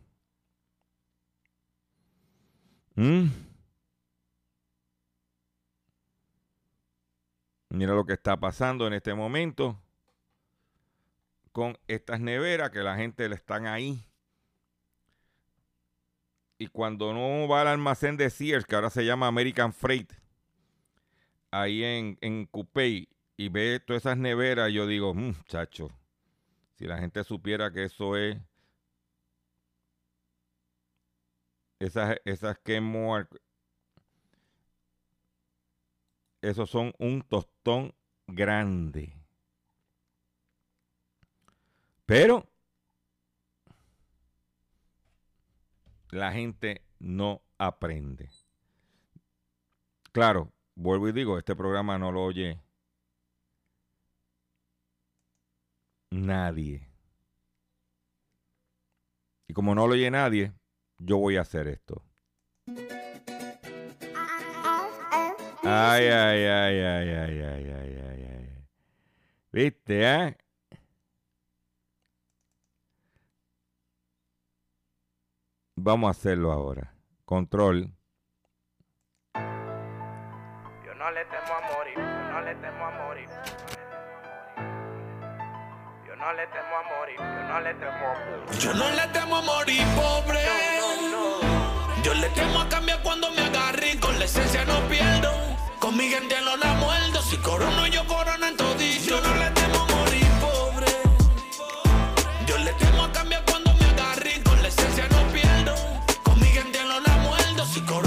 ¿Mm? 2.96 3.28
Mira 7.70 7.94
lo 7.94 8.06
que 8.06 8.14
está 8.14 8.38
pasando 8.40 8.88
en 8.88 8.94
este 8.94 9.14
momento 9.14 9.80
con 11.52 11.78
estas 11.88 12.20
neveras 12.20 12.72
que 12.72 12.80
la 12.80 12.96
gente 12.96 13.28
le 13.28 13.36
están 13.36 13.68
ahí. 13.68 14.04
Y 16.58 16.68
cuando 16.68 17.14
no 17.14 17.48
va 17.48 17.62
al 17.62 17.68
almacén 17.68 18.18
de 18.18 18.30
Sears, 18.30 18.66
que 18.66 18.76
ahora 18.76 18.90
se 18.90 19.06
llama 19.06 19.28
American 19.28 19.74
Freight, 19.74 20.12
ahí 21.52 21.84
en, 21.84 22.18
en 22.22 22.46
Coupé, 22.46 23.08
y 23.38 23.50
ve 23.50 23.80
todas 23.80 24.02
esas 24.02 24.18
neveras, 24.18 24.74
yo 24.74 24.88
digo, 24.88 25.14
muchacho, 25.14 25.90
si 26.76 26.86
la 26.86 26.98
gente 26.98 27.24
supiera 27.24 27.72
que 27.72 27.84
eso 27.84 28.18
es, 28.18 28.38
esas, 31.80 32.18
esas 32.26 32.58
esos 36.42 36.70
son 36.70 36.94
un 36.98 37.22
tostón 37.22 37.94
grande. 38.26 39.14
Pero 42.08 42.50
la 46.10 46.32
gente 46.32 46.82
no 47.00 47.44
aprende. 47.60 48.30
Claro, 50.12 50.52
vuelvo 50.74 51.10
y 51.10 51.12
digo, 51.12 51.38
este 51.38 51.56
programa 51.56 52.00
no 52.00 52.12
lo 52.12 52.24
oye 52.24 52.60
nadie. 56.12 56.88
Y 59.48 59.54
como 59.54 59.74
no 59.76 59.88
lo 59.88 59.94
oye 59.94 60.12
nadie, 60.12 60.54
yo 61.00 61.18
voy 61.18 61.38
a 61.38 61.42
hacer 61.42 61.68
esto. 61.68 62.04
Ay, 65.64 66.06
ay, 66.06 66.46
ay, 66.46 66.80
ay, 66.80 67.10
ay, 67.10 67.42
ay, 67.42 67.72
ay, 67.72 68.24
ay. 68.24 68.66
¿Viste, 69.52 70.04
eh? 70.04 70.38
Vamos 75.76 76.08
a 76.08 76.12
hacerlo 76.12 76.52
ahora. 76.52 76.94
Control. 77.26 77.97
No 86.28 86.34
le 86.34 86.48
temo 86.48 86.76
a 86.76 86.84
morir, 86.84 87.16
yo 87.20 87.24
no 87.48 87.62
le 87.62 87.74
temo 87.76 88.06
a 88.06 88.14
morir. 88.26 88.60
Yo 88.60 88.74
no 88.74 88.90
le 88.92 89.08
temo 89.14 89.38
a 89.38 89.42
morir 89.44 89.84
pobre. 89.96 90.40
Yo 92.04 92.14
le 92.16 92.28
temo 92.30 92.62
a 92.62 92.68
cambiar 92.68 93.02
cuando 93.02 93.32
me 93.32 93.42
agarre 93.44 93.92
y 93.94 93.98
con 93.98 94.20
la 94.20 94.26
esencia 94.26 94.66
no 94.66 94.78
pierdo. 94.90 95.32
Con 95.80 95.96
mi 95.96 96.10
gente 96.10 96.36
no 96.44 96.58
la 96.58 96.74
muerdo. 96.74 97.22
Si 97.22 97.38
corono, 97.38 97.88
yo 97.88 98.06
corono 98.08 98.46
en 98.46 98.58
todito. 98.58 99.06
Yo 99.06 99.22
no 99.22 99.36
le 99.36 99.50
temo 99.52 99.80
a 99.80 99.96
morir 99.96 100.28
pobre. 100.42 100.88
Yo 102.46 102.58
le 102.58 102.74
temo 102.74 103.06
a 103.06 103.12
cambiar 103.14 103.46
cuando 103.46 103.74
me 103.76 103.86
agarre 103.86 104.34
y 104.36 104.42
con 104.42 104.62
la 104.62 104.68
esencia 104.68 105.08
no 105.08 105.22
pierdo. 105.32 105.76
Con 106.24 106.38
mi 106.42 106.48
gente 106.48 106.84
no 106.84 107.00
la 107.00 107.18
muerdo. 107.18 107.66
Si 107.66 107.80
corono, 107.86 108.07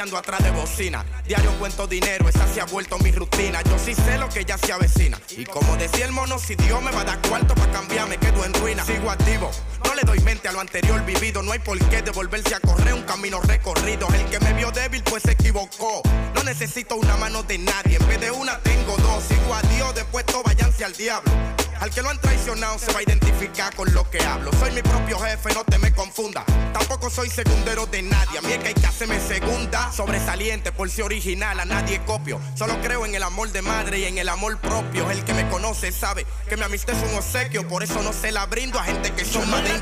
atrás 0.00 0.44
de 0.44 0.50
bocina. 0.52 1.04
Diario 1.26 1.50
cuento 1.58 1.88
dinero, 1.88 2.28
esa 2.28 2.46
se 2.46 2.60
ha 2.60 2.64
vuelto 2.66 2.98
mi 2.98 3.10
rutina. 3.10 3.60
Yo 3.62 3.76
sí 3.78 3.94
sé 3.94 4.16
lo 4.16 4.28
que 4.28 4.44
ya 4.44 4.56
se 4.56 4.72
avecina. 4.72 5.18
Y 5.36 5.44
como 5.44 5.76
decía 5.76 6.04
el 6.06 6.12
mono, 6.12 6.38
si 6.38 6.54
Dios 6.54 6.80
me 6.80 6.92
va 6.92 7.00
a 7.00 7.04
dar 7.04 7.20
cuarto 7.22 7.54
para 7.54 7.72
cambiar, 7.72 8.08
me 8.08 8.16
quedo 8.16 8.44
en 8.44 8.54
ruina. 8.54 8.84
Sigo 8.84 9.10
activo, 9.10 9.50
no 9.84 9.94
le 9.96 10.02
doy 10.02 10.20
mente 10.20 10.46
a 10.46 10.52
lo 10.52 10.60
anterior 10.60 11.04
vivido. 11.04 11.42
No 11.42 11.50
hay 11.50 11.58
por 11.58 11.78
qué 11.88 12.00
devolverse 12.00 12.54
a 12.54 12.60
correr 12.60 12.94
un 12.94 13.02
camino 13.02 13.40
recorrido. 13.40 14.06
El 14.14 14.24
que 14.26 14.38
me 14.38 14.52
vio 14.52 14.70
débil, 14.70 15.02
pues 15.02 15.24
se 15.24 15.32
equivocó. 15.32 16.02
No 16.34 16.44
necesito 16.44 16.94
una 16.94 17.16
mano 17.16 17.42
de 17.42 17.58
nadie, 17.58 17.96
en 17.96 18.06
vez 18.06 18.20
de 18.20 18.30
una 18.30 18.56
tengo 18.60 18.96
dos. 18.98 19.24
Sigo 19.24 19.52
a 19.52 19.62
Dios, 19.62 19.94
después 19.96 20.24
todo 20.26 20.44
váyanse 20.44 20.84
al 20.84 20.92
diablo. 20.92 21.57
Al 21.80 21.90
que 21.90 22.02
lo 22.02 22.10
han 22.10 22.20
traicionado 22.20 22.78
se 22.78 22.92
va 22.92 22.98
a 22.98 23.02
identificar 23.02 23.74
con 23.74 23.92
lo 23.94 24.08
que 24.10 24.20
hablo. 24.22 24.50
Soy 24.58 24.72
mi 24.72 24.82
propio 24.82 25.18
jefe, 25.20 25.54
no 25.54 25.64
te 25.64 25.78
me 25.78 25.92
confunda. 25.92 26.44
Tampoco 26.72 27.08
soy 27.08 27.30
segundero 27.30 27.86
de 27.86 28.02
nadie. 28.02 28.38
A 28.38 28.42
mí 28.42 28.52
es 28.52 28.58
que 28.58 28.68
hay 28.68 28.74
que 28.74 28.86
hacerme 28.86 29.20
segunda. 29.20 29.92
Sobresaliente 29.92 30.72
por 30.72 30.90
si 30.90 31.02
original, 31.02 31.60
a 31.60 31.64
nadie 31.64 32.00
copio. 32.04 32.40
Solo 32.56 32.80
creo 32.82 33.06
en 33.06 33.14
el 33.14 33.22
amor 33.22 33.52
de 33.52 33.62
madre 33.62 34.00
y 34.00 34.04
en 34.06 34.18
el 34.18 34.28
amor 34.28 34.58
propio. 34.58 35.10
El 35.10 35.24
que 35.24 35.34
me 35.34 35.48
conoce 35.48 35.92
sabe 35.92 36.26
que 36.48 36.56
mi 36.56 36.64
amistad 36.64 36.96
es 36.96 37.10
un 37.10 37.16
obsequio. 37.16 37.66
Por 37.68 37.82
eso 37.84 38.02
no 38.02 38.12
se 38.12 38.32
la 38.32 38.46
brindo 38.46 38.78
a 38.78 38.84
gente 38.84 39.12
que 39.12 39.24
son 39.24 39.48
más 39.48 39.62
de. 39.62 39.80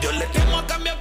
Yo 0.00 0.12
le 0.12 0.26
temo 0.26 0.58
a 0.58 0.66
cambiar 0.66 0.93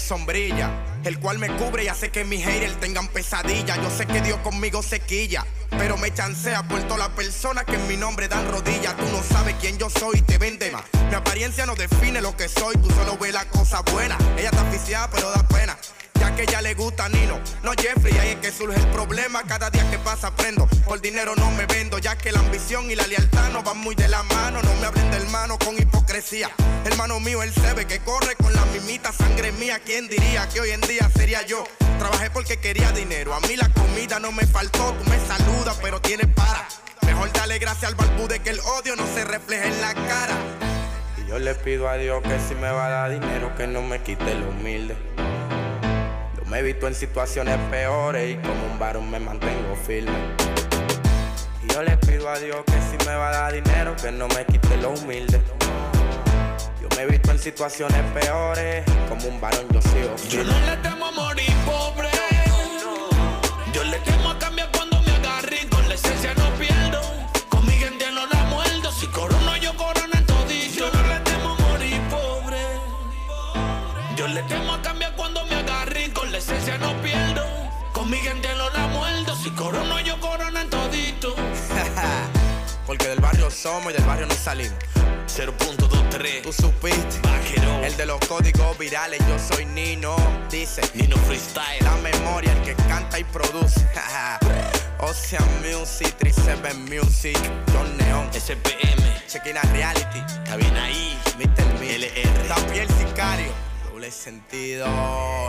sombrilla, 0.00 0.70
el 1.04 1.18
cual 1.18 1.38
me 1.38 1.48
cubre 1.56 1.84
y 1.84 1.88
hace 1.88 2.10
que 2.10 2.24
mis 2.24 2.44
haters 2.44 2.78
tengan 2.80 3.08
pesadilla. 3.08 3.76
Yo 3.76 3.90
sé 3.90 4.06
que 4.06 4.20
Dios 4.20 4.38
conmigo 4.40 4.82
se 4.82 5.00
quilla, 5.00 5.46
pero 5.70 5.96
me 5.96 6.12
chancea 6.12 6.66
por 6.66 6.82
todas 6.82 6.98
las 6.98 7.08
personas 7.10 7.64
que 7.64 7.74
en 7.76 7.86
mi 7.88 7.96
nombre 7.96 8.28
dan 8.28 8.50
rodillas. 8.50 8.96
Tú 8.96 9.04
no 9.12 9.22
sabes 9.22 9.56
quién 9.60 9.78
yo 9.78 9.90
soy 9.90 10.18
y 10.18 10.22
te 10.22 10.38
vende 10.38 10.70
más. 10.70 10.84
Mi 11.08 11.14
apariencia 11.14 11.66
no 11.66 11.74
define 11.74 12.20
lo 12.20 12.36
que 12.36 12.48
soy, 12.48 12.76
tú 12.76 12.88
solo 12.90 13.16
ves 13.18 13.32
la 13.32 13.44
cosa 13.46 13.80
buena. 13.92 14.16
Ella 14.36 14.50
está 14.50 14.62
aficiada, 14.68 15.10
pero 15.10 15.30
da 15.30 15.46
pena. 15.48 15.76
Ya 16.38 16.44
que 16.44 16.50
ella 16.52 16.62
le 16.62 16.74
gusta 16.74 17.08
Nino, 17.08 17.40
no 17.64 17.72
Jeffrey, 17.72 18.16
ahí 18.16 18.28
es 18.28 18.36
que 18.36 18.52
surge 18.52 18.78
el 18.78 18.86
problema. 18.92 19.42
Cada 19.42 19.70
día 19.70 19.90
que 19.90 19.98
pasa 19.98 20.28
aprendo, 20.28 20.68
por 20.84 21.00
dinero 21.00 21.34
no 21.34 21.50
me 21.50 21.66
vendo, 21.66 21.98
ya 21.98 22.16
que 22.16 22.30
la 22.30 22.38
ambición 22.38 22.88
y 22.88 22.94
la 22.94 23.08
lealtad 23.08 23.50
no 23.50 23.64
van 23.64 23.78
muy 23.78 23.96
de 23.96 24.06
la 24.06 24.22
mano. 24.22 24.62
No 24.62 24.72
me 24.76 24.86
hablen 24.86 25.10
de 25.10 25.16
hermano 25.16 25.58
con 25.58 25.76
hipocresía. 25.76 26.48
Hermano 26.84 27.18
mío, 27.18 27.42
él 27.42 27.52
se 27.52 27.74
ve 27.74 27.88
que 27.88 27.98
corre 28.00 28.36
con 28.36 28.52
la 28.52 28.64
mimita 28.66 29.10
sangre 29.10 29.50
mía. 29.50 29.80
¿Quién 29.84 30.06
diría 30.06 30.48
que 30.48 30.60
hoy 30.60 30.70
en 30.70 30.80
día 30.82 31.10
sería 31.12 31.44
yo? 31.44 31.64
Trabajé 31.98 32.30
porque 32.30 32.58
quería 32.58 32.92
dinero, 32.92 33.34
a 33.34 33.40
mí 33.40 33.56
la 33.56 33.68
comida 33.70 34.20
no 34.20 34.30
me 34.30 34.46
faltó. 34.46 34.92
Tú 34.92 35.10
me 35.10 35.18
saludas, 35.26 35.76
pero 35.82 36.00
tienes 36.00 36.28
para. 36.36 36.68
Mejor 37.02 37.32
dale 37.32 37.58
gracias 37.58 37.90
al 37.90 37.96
balbude 37.96 38.38
que 38.38 38.50
el 38.50 38.60
odio 38.60 38.94
no 38.94 39.04
se 39.12 39.24
refleje 39.24 39.66
en 39.66 39.80
la 39.80 39.92
cara. 39.92 40.36
Y 41.16 41.28
yo 41.28 41.40
le 41.40 41.56
pido 41.56 41.88
a 41.88 41.96
Dios 41.96 42.22
que 42.22 42.38
si 42.48 42.54
me 42.54 42.70
va 42.70 42.86
a 42.86 42.90
dar 42.90 43.10
dinero, 43.10 43.56
que 43.56 43.66
no 43.66 43.82
me 43.82 44.00
quite 44.04 44.36
lo 44.36 44.50
humilde. 44.50 44.96
Yo 46.48 46.52
me 46.52 46.60
he 46.60 46.62
visto 46.62 46.86
en 46.88 46.94
situaciones 46.94 47.58
peores 47.70 48.30
y 48.32 48.36
como 48.36 48.72
un 48.72 48.78
varón 48.78 49.10
me 49.10 49.20
mantengo 49.20 49.76
firme. 49.86 50.16
Y 51.62 51.70
yo 51.70 51.82
le 51.82 51.94
pido 51.98 52.26
a 52.26 52.38
Dios 52.38 52.64
que 52.64 52.72
si 52.72 53.06
me 53.06 53.14
va 53.14 53.28
a 53.28 53.32
dar 53.32 53.52
dinero, 53.52 53.94
que 54.00 54.10
no 54.10 54.26
me 54.28 54.46
quite 54.46 54.78
lo 54.78 54.92
humilde. 54.92 55.42
Yo 56.80 56.88
me 56.96 57.02
he 57.02 57.06
visto 57.06 57.32
en 57.32 57.38
situaciones 57.38 58.02
peores 58.14 58.82
como 59.10 59.26
un 59.28 59.38
varón 59.42 59.66
yo 59.70 59.82
sigo 59.82 60.08
Yo 60.08 60.16
firme. 60.16 60.44
no 60.44 60.60
le 60.70 60.76
temo 60.78 61.04
a 61.04 61.10
morir 61.10 61.52
pobre. 61.66 62.08
Yo 63.74 63.84
le 63.84 63.98
temo 63.98 64.30
a 64.30 64.38
cambiar 64.38 64.70
Con 78.08 78.16
mi 78.16 78.22
gente 78.22 78.48
no 78.56 78.70
la 78.70 78.86
muerdo. 78.86 79.36
Si 79.36 79.50
corono, 79.50 80.00
yo 80.00 80.18
corono 80.18 80.58
en 80.58 80.70
todito. 80.70 81.36
Porque 82.86 83.06
del 83.06 83.20
barrio 83.20 83.50
somos 83.50 83.92
y 83.92 83.96
del 83.96 84.06
barrio 84.06 84.26
no 84.26 84.34
salimos. 84.34 84.78
0.23. 85.26 86.40
Tú 86.42 86.50
supiste. 86.50 87.20
Vaquero. 87.22 87.84
El 87.84 87.94
de 87.98 88.06
los 88.06 88.18
códigos 88.20 88.78
virales, 88.78 89.20
yo 89.28 89.38
soy 89.38 89.66
Nino. 89.66 90.16
Dice 90.50 90.80
Nino 90.94 91.18
Freestyle. 91.18 91.84
la 91.84 91.96
memoria, 91.96 92.50
el 92.50 92.62
que 92.62 92.74
canta 92.84 93.18
y 93.18 93.24
produce. 93.24 93.86
Ocean 95.00 95.44
Music, 95.60 96.14
37 96.16 96.74
Music, 96.88 97.38
John 97.74 97.94
Neon, 97.98 98.30
SPM. 98.32 99.26
Chequina 99.26 99.60
Reality, 99.74 100.20
Está 100.20 100.56
bien 100.56 100.74
ahí. 100.78 101.20
Mr. 101.36 101.78
Mill, 101.78 102.04
LR. 102.04 102.80
El 102.80 102.88
sicario, 102.88 103.52
doble 103.92 104.10
sentido. 104.10 104.86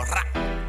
Ra. 0.04 0.59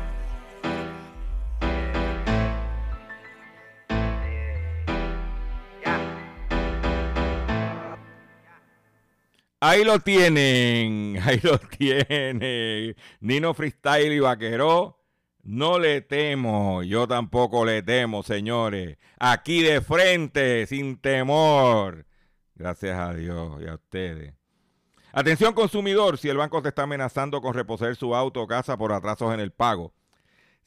Ahí 9.64 9.84
lo 9.84 10.00
tienen, 10.00 11.20
ahí 11.24 11.40
lo 11.44 11.60
tienen. 11.60 12.96
Nino 13.20 13.54
Freestyle 13.54 14.12
y 14.12 14.20
Vaqueró. 14.20 14.98
No 15.44 15.78
le 15.78 16.02
temo, 16.02 16.82
yo 16.84 17.08
tampoco 17.08 17.64
le 17.64 17.84
temo, 17.84 18.24
señores. 18.24 18.98
Aquí 19.20 19.62
de 19.62 19.82
frente, 19.82 20.66
sin 20.66 20.98
temor. 20.98 22.08
Gracias 22.56 22.98
a 22.98 23.14
Dios 23.14 23.62
y 23.62 23.68
a 23.68 23.76
ustedes. 23.76 24.34
Atención 25.14 25.54
consumidor, 25.54 26.18
si 26.18 26.30
el 26.30 26.38
banco 26.38 26.64
te 26.64 26.70
está 26.70 26.84
amenazando 26.84 27.40
con 27.42 27.54
reposer 27.54 27.96
su 27.96 28.16
auto 28.16 28.42
o 28.42 28.48
casa 28.48 28.78
por 28.78 28.92
atrasos 28.94 29.32
en 29.32 29.40
el 29.40 29.52
pago. 29.52 29.94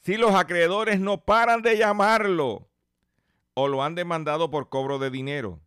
Si 0.01 0.15
los 0.15 0.33
acreedores 0.35 1.01
no 1.01 1.25
paran 1.25 1.61
de 1.61 1.77
llamarlo 1.77 2.69
o 3.55 3.67
lo 3.67 3.83
han 3.83 3.95
demandado 3.95 4.49
por 4.49 4.69
cobro 4.69 4.99
de 4.99 5.09
dinero 5.09 5.64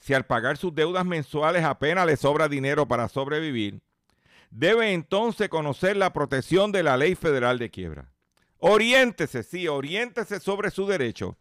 si 0.00 0.14
al 0.14 0.26
pagar 0.26 0.56
sus 0.56 0.74
deudas 0.74 1.04
mensuales 1.04 1.62
apenas 1.62 2.06
le 2.06 2.16
sobra 2.16 2.48
dinero 2.48 2.88
para 2.88 3.08
sobrevivir, 3.08 3.82
debe 4.50 4.92
entonces 4.92 5.48
conocer 5.48 5.96
la 5.96 6.12
protección 6.12 6.72
de 6.72 6.82
la 6.82 6.96
ley 6.96 7.14
federal 7.14 7.58
de 7.58 7.70
quiebra. 7.70 8.12
Oriéntese, 8.58 9.42
sí, 9.42 9.68
oriéntese 9.68 10.40
sobre 10.40 10.70
su 10.70 10.86
derecho 10.86 11.36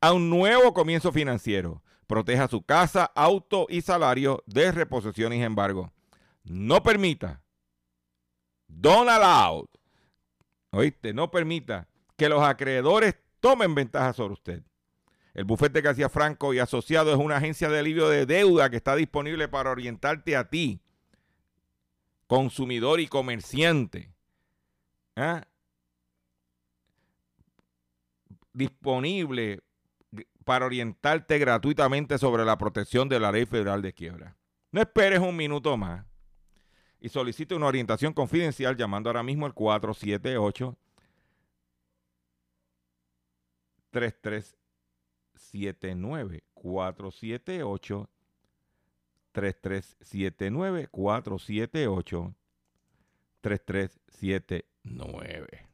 a 0.00 0.12
un 0.12 0.30
nuevo 0.30 0.72
comienzo 0.72 1.12
financiero. 1.12 1.82
Proteja 2.06 2.48
su 2.48 2.62
casa, 2.62 3.10
auto 3.14 3.66
y 3.68 3.80
salario 3.80 4.42
de 4.46 4.70
reposición 4.72 5.32
y 5.32 5.42
embargo. 5.42 5.92
No 6.44 6.82
permita, 6.82 7.42
don't 8.68 9.08
allow, 9.08 9.66
oíste, 10.70 11.14
no 11.14 11.30
permita 11.30 11.88
que 12.16 12.28
los 12.28 12.42
acreedores 12.42 13.14
tomen 13.40 13.74
ventaja 13.74 14.12
sobre 14.12 14.34
usted. 14.34 14.62
El 15.34 15.44
bufete 15.44 15.80
García 15.80 16.08
Franco 16.08 16.54
y 16.54 16.60
Asociado 16.60 17.12
es 17.12 17.18
una 17.18 17.36
agencia 17.36 17.68
de 17.68 17.80
alivio 17.80 18.08
de 18.08 18.24
deuda 18.24 18.70
que 18.70 18.76
está 18.76 18.94
disponible 18.94 19.48
para 19.48 19.72
orientarte 19.72 20.36
a 20.36 20.48
ti, 20.48 20.80
consumidor 22.28 23.00
y 23.00 23.08
comerciante. 23.08 24.14
¿Ah? 25.16 25.44
Disponible 28.52 29.60
para 30.44 30.66
orientarte 30.66 31.38
gratuitamente 31.38 32.16
sobre 32.18 32.44
la 32.44 32.56
protección 32.56 33.08
de 33.08 33.18
la 33.18 33.32
ley 33.32 33.44
federal 33.44 33.82
de 33.82 33.92
quiebra. 33.92 34.36
No 34.70 34.80
esperes 34.80 35.18
un 35.18 35.34
minuto 35.34 35.76
más 35.76 36.06
y 37.00 37.08
solicite 37.08 37.56
una 37.56 37.66
orientación 37.66 38.12
confidencial 38.12 38.76
llamando 38.76 39.08
ahora 39.10 39.24
mismo 39.24 39.46
al 39.46 39.54
478 39.54 40.76
3379 43.90 44.63
478 45.34 48.08
3379 49.32 50.88
478 50.92 52.34
3379 53.42 55.64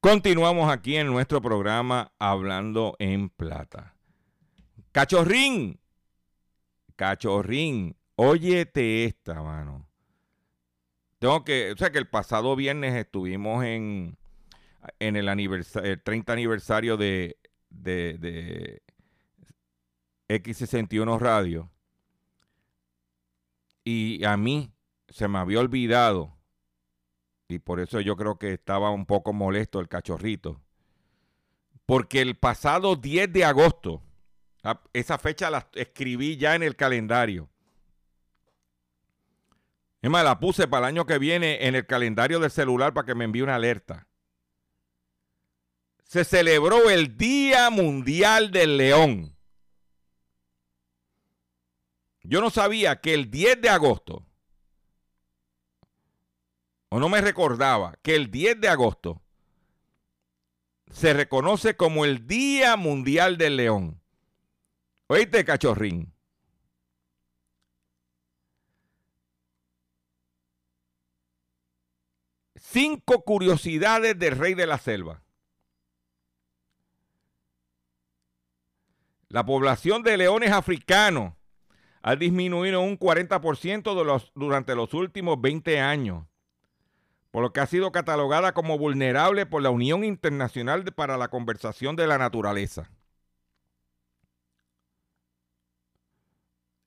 Continuamos 0.00 0.70
aquí 0.70 0.96
en 0.96 1.08
nuestro 1.08 1.42
programa 1.42 2.12
Hablando 2.18 2.94
en 3.00 3.28
Plata. 3.30 3.96
Cachorrín, 4.92 5.80
cachorrín, 6.96 7.96
óyete 8.14 9.04
esta, 9.04 9.42
mano. 9.42 9.86
Tengo 11.18 11.44
que, 11.44 11.72
o 11.72 11.76
sea 11.76 11.90
que 11.90 11.98
el 11.98 12.08
pasado 12.08 12.54
viernes 12.54 12.94
estuvimos 12.94 13.64
en, 13.64 14.16
en 15.00 15.16
el, 15.16 15.28
aniversa- 15.28 15.84
el 15.84 16.00
30 16.00 16.32
aniversario 16.32 16.96
de, 16.96 17.36
de, 17.68 18.18
de 18.18 18.82
X61 20.28 21.18
Radio. 21.18 21.70
Y 23.82 24.24
a 24.24 24.36
mí 24.36 24.70
se 25.08 25.26
me 25.26 25.38
había 25.38 25.58
olvidado 25.58 26.37
y 27.48 27.58
por 27.58 27.80
eso 27.80 28.00
yo 28.00 28.14
creo 28.14 28.38
que 28.38 28.52
estaba 28.52 28.90
un 28.90 29.06
poco 29.06 29.32
molesto 29.32 29.80
el 29.80 29.88
cachorrito. 29.88 30.60
Porque 31.86 32.20
el 32.20 32.36
pasado 32.36 32.94
10 32.94 33.32
de 33.32 33.44
agosto, 33.46 34.02
ah, 34.62 34.82
esa 34.92 35.16
fecha 35.16 35.48
la 35.48 35.66
escribí 35.74 36.36
ya 36.36 36.54
en 36.54 36.62
el 36.62 36.76
calendario. 36.76 37.48
Es 40.02 40.10
más, 40.10 40.22
la 40.22 40.38
puse 40.38 40.68
para 40.68 40.86
el 40.86 40.94
año 40.94 41.06
que 41.06 41.18
viene 41.18 41.66
en 41.66 41.74
el 41.74 41.86
calendario 41.86 42.38
del 42.38 42.50
celular 42.50 42.92
para 42.92 43.06
que 43.06 43.14
me 43.14 43.24
envíe 43.24 43.40
una 43.40 43.54
alerta. 43.54 44.06
Se 46.04 46.24
celebró 46.24 46.90
el 46.90 47.16
Día 47.16 47.70
Mundial 47.70 48.50
del 48.50 48.76
León. 48.76 49.34
Yo 52.22 52.42
no 52.42 52.50
sabía 52.50 53.00
que 53.00 53.14
el 53.14 53.30
10 53.30 53.62
de 53.62 53.70
agosto 53.70 54.27
o 56.90 56.98
no 56.98 57.08
me 57.08 57.20
recordaba 57.20 57.98
que 58.02 58.14
el 58.14 58.30
10 58.30 58.60
de 58.60 58.68
agosto 58.68 59.20
se 60.90 61.12
reconoce 61.12 61.76
como 61.76 62.04
el 62.04 62.26
Día 62.26 62.76
Mundial 62.76 63.36
del 63.36 63.56
León. 63.56 64.00
Oíste, 65.06 65.44
cachorrín. 65.44 66.12
Cinco 72.56 73.22
curiosidades 73.22 74.18
del 74.18 74.36
rey 74.36 74.54
de 74.54 74.66
la 74.66 74.78
selva. 74.78 75.22
La 79.28 79.44
población 79.44 80.02
de 80.02 80.16
leones 80.16 80.52
africanos 80.52 81.34
ha 82.00 82.16
disminuido 82.16 82.80
un 82.80 82.98
40% 82.98 83.94
de 83.94 84.04
los, 84.04 84.32
durante 84.34 84.74
los 84.74 84.94
últimos 84.94 85.38
20 85.40 85.80
años 85.80 86.24
por 87.38 87.44
lo 87.44 87.52
que 87.52 87.60
ha 87.60 87.66
sido 87.66 87.92
catalogada 87.92 88.52
como 88.52 88.78
vulnerable 88.78 89.46
por 89.46 89.62
la 89.62 89.70
Unión 89.70 90.02
Internacional 90.02 90.84
para 90.86 91.16
la 91.16 91.28
Conversación 91.28 91.94
de 91.94 92.08
la 92.08 92.18
Naturaleza. 92.18 92.90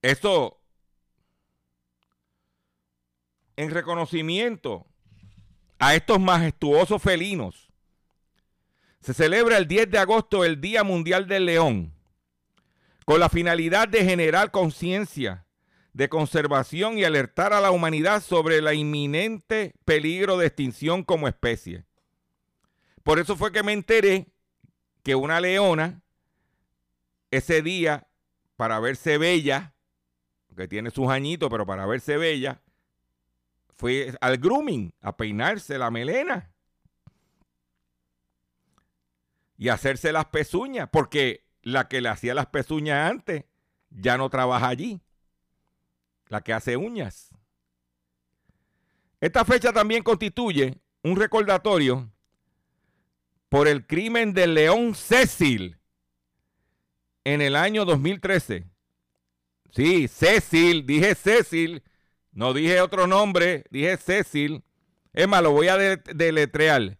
Esto, 0.01 0.59
en 3.55 3.69
reconocimiento 3.69 4.85
a 5.79 5.95
estos 5.95 6.19
majestuosos 6.19 7.01
felinos, 7.01 7.71
se 8.99 9.13
celebra 9.13 9.57
el 9.57 9.69
10 9.69 9.89
de 9.89 9.99
agosto 9.99 10.43
el 10.43 10.59
Día 10.59 10.83
Mundial 10.83 11.29
del 11.29 11.45
León, 11.45 11.93
con 13.05 13.21
la 13.21 13.29
finalidad 13.29 13.87
de 13.87 14.03
generar 14.03 14.51
conciencia 14.51 15.45
de 15.93 16.09
conservación 16.09 16.97
y 16.97 17.03
alertar 17.03 17.53
a 17.53 17.61
la 17.61 17.71
humanidad 17.71 18.21
sobre 18.21 18.61
la 18.61 18.73
inminente 18.73 19.73
peligro 19.85 20.37
de 20.37 20.47
extinción 20.47 21.03
como 21.03 21.27
especie. 21.27 21.85
Por 23.03 23.19
eso 23.19 23.35
fue 23.35 23.51
que 23.51 23.63
me 23.63 23.73
enteré 23.73 24.27
que 25.03 25.15
una 25.15 25.41
leona 25.41 26.01
ese 27.29 27.61
día, 27.61 28.07
para 28.55 28.79
verse 28.79 29.17
bella, 29.17 29.73
que 30.55 30.67
tiene 30.67 30.91
sus 30.91 31.09
añitos, 31.09 31.49
pero 31.49 31.65
para 31.65 31.85
verse 31.85 32.17
bella, 32.17 32.61
fue 33.75 34.13
al 34.21 34.37
grooming, 34.37 34.93
a 35.01 35.17
peinarse 35.17 35.77
la 35.77 35.89
melena 35.89 36.51
y 39.57 39.69
hacerse 39.69 40.11
las 40.11 40.25
pezuñas, 40.25 40.89
porque 40.91 41.45
la 41.63 41.87
que 41.87 42.01
le 42.01 42.09
hacía 42.09 42.33
las 42.33 42.47
pezuñas 42.47 43.09
antes 43.09 43.45
ya 43.89 44.17
no 44.17 44.29
trabaja 44.29 44.67
allí 44.67 45.01
la 46.31 46.41
que 46.41 46.53
hace 46.53 46.77
uñas. 46.77 47.29
Esta 49.19 49.43
fecha 49.45 49.71
también 49.73 50.01
constituye 50.01 50.79
un 51.03 51.15
recordatorio 51.17 52.09
por 53.49 53.67
el 53.67 53.85
crimen 53.85 54.33
del 54.33 54.53
león 54.53 54.95
Cecil 54.95 55.77
en 57.25 57.41
el 57.41 57.55
año 57.57 57.83
2013. 57.85 58.65
Sí, 59.71 60.07
Cecil, 60.07 60.85
dije 60.85 61.15
Cecil, 61.15 61.83
no 62.31 62.53
dije 62.53 62.79
otro 62.81 63.07
nombre, 63.07 63.65
dije 63.69 63.97
Cecil. 63.97 64.63
Es 65.13 65.27
más, 65.27 65.43
lo 65.43 65.51
voy 65.51 65.67
a 65.67 65.77
de- 65.77 65.97
deletrear. 65.97 66.97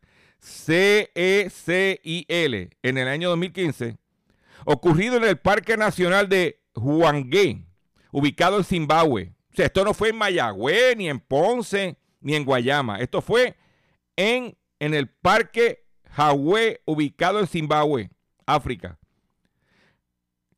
C-E-C-I-L, 1.42 2.70
en 2.82 2.98
el 2.98 3.08
año 3.08 3.30
2015, 3.30 3.98
ocurrido 4.66 5.16
en 5.18 5.24
el 5.24 5.38
Parque 5.38 5.78
Nacional 5.78 6.28
de 6.28 6.62
Huangue, 6.76 7.64
ubicado 8.12 8.58
en 8.58 8.64
Zimbabue. 8.64 9.34
O 9.52 9.56
sea, 9.56 9.66
esto 9.66 9.84
no 9.84 9.94
fue 9.94 10.10
en 10.10 10.18
Mayagüez, 10.18 10.96
ni 10.96 11.10
en 11.10 11.20
Ponce, 11.20 11.98
ni 12.22 12.36
en 12.36 12.46
Guayama. 12.46 13.00
Esto 13.00 13.22
fue 13.22 13.58
en, 14.16 14.58
en 14.80 14.94
el 14.94 15.10
Parque 15.10 15.86
Hawé, 16.16 16.82
ubicado 16.86 17.40
en 17.40 17.48
Zimbabue, 17.48 18.10
África. 18.46 19.00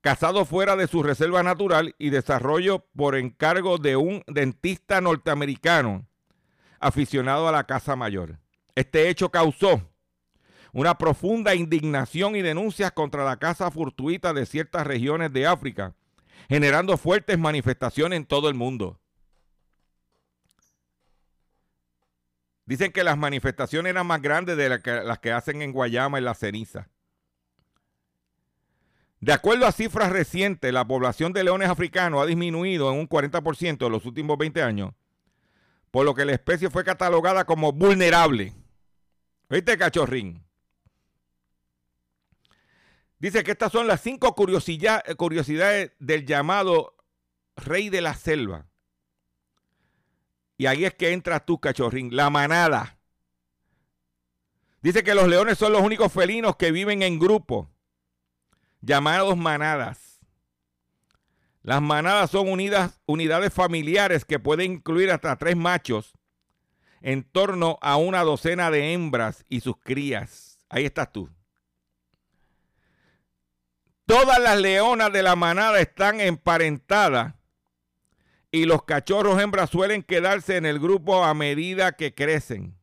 Cazado 0.01 0.45
fuera 0.45 0.75
de 0.75 0.87
su 0.87 1.01
reserva 1.01 1.43
natural 1.43 1.95
y 1.97 2.09
desarrollo 2.09 2.85
por 2.95 3.15
encargo 3.15 3.77
de 3.77 3.95
un 3.95 4.23
dentista 4.27 4.99
norteamericano 4.99 6.05
aficionado 6.79 7.47
a 7.47 7.51
la 7.51 7.63
caza 7.63 7.95
mayor. 7.95 8.39
Este 8.75 9.09
hecho 9.09 9.29
causó 9.29 9.89
una 10.73 10.97
profunda 10.97 11.55
indignación 11.55 12.35
y 12.35 12.41
denuncias 12.41 12.91
contra 12.91 13.23
la 13.23 13.37
caza 13.37 13.69
fortuita 13.71 14.33
de 14.33 14.45
ciertas 14.45 14.85
regiones 14.85 15.31
de 15.31 15.47
África, 15.47 15.95
generando 16.53 16.97
fuertes 16.97 17.39
manifestaciones 17.39 18.15
en 18.15 18.27
todo 18.27 18.47
el 18.47 18.53
mundo. 18.53 18.99
Dicen 22.67 22.91
que 22.91 23.03
las 23.03 23.17
manifestaciones 23.17 23.89
eran 23.89 24.05
más 24.05 24.21
grandes 24.21 24.55
de 24.55 24.69
las 24.69 25.17
que, 25.17 25.31
hacen 25.31 25.63
en 25.63 25.71
Guayama 25.71 26.19
en 26.19 26.25
la 26.25 26.35
ceniza. 26.35 26.89
De 29.19 29.33
acuerdo 29.33 29.65
a 29.65 29.71
cifras 29.71 30.11
recientes, 30.11 30.71
la 30.71 30.85
población 30.85 31.33
de 31.33 31.43
leones 31.43 31.69
africanos 31.69 32.21
ha 32.21 32.27
disminuido 32.27 32.91
en 32.91 32.99
un 32.99 33.09
40% 33.09 33.87
en 33.87 33.91
los 33.91 34.05
últimos 34.05 34.37
20 34.37 34.61
años, 34.61 34.93
por 35.89 36.05
lo 36.05 36.13
que 36.13 36.23
la 36.23 36.33
especie 36.33 36.69
fue 36.69 36.83
catalogada 36.83 37.45
como 37.45 37.71
vulnerable. 37.71 38.53
¿Viste, 39.49 39.75
cachorrín? 39.75 40.45
Dice 43.23 43.45
que 43.45 43.51
estas 43.51 43.71
son 43.71 43.87
las 43.87 44.01
cinco 44.01 44.35
curiosidad- 44.35 45.01
curiosidades 45.15 45.93
del 45.97 46.25
llamado 46.25 46.93
rey 47.55 47.87
de 47.87 48.01
la 48.01 48.15
selva. 48.15 48.67
Y 50.57 50.65
ahí 50.65 50.83
es 50.83 50.93
que 50.93 51.13
entras 51.13 51.45
tú, 51.45 51.57
cachorrín, 51.57 52.13
la 52.13 52.29
manada. 52.29 52.99
Dice 54.81 55.05
que 55.05 55.15
los 55.15 55.29
leones 55.29 55.57
son 55.57 55.71
los 55.71 55.81
únicos 55.81 56.11
felinos 56.11 56.57
que 56.57 56.73
viven 56.73 57.01
en 57.01 57.17
grupo. 57.17 57.69
llamados 58.81 59.37
manadas. 59.37 60.19
Las 61.61 61.81
manadas 61.81 62.29
son 62.29 62.49
unidas, 62.49 62.99
unidades 63.05 63.53
familiares 63.53 64.25
que 64.25 64.37
pueden 64.37 64.73
incluir 64.73 65.11
hasta 65.11 65.37
tres 65.37 65.55
machos 65.55 66.11
en 66.99 67.23
torno 67.23 67.79
a 67.81 67.95
una 67.95 68.23
docena 68.23 68.69
de 68.69 68.91
hembras 68.91 69.45
y 69.47 69.61
sus 69.61 69.77
crías. 69.77 70.57
Ahí 70.67 70.83
estás 70.83 71.13
tú. 71.13 71.29
Todas 74.13 74.39
las 74.39 74.61
leonas 74.61 75.11
de 75.11 75.23
la 75.23 75.35
manada 75.35 75.79
están 75.79 76.21
emparentadas 76.21 77.33
y 78.51 78.65
los 78.65 78.83
cachorros 78.83 79.41
hembras 79.41 79.71
suelen 79.71 80.03
quedarse 80.03 80.55
en 80.55 80.67
el 80.67 80.77
grupo 80.77 81.23
a 81.23 81.33
medida 81.33 81.93
que 81.93 82.13
crecen. 82.13 82.77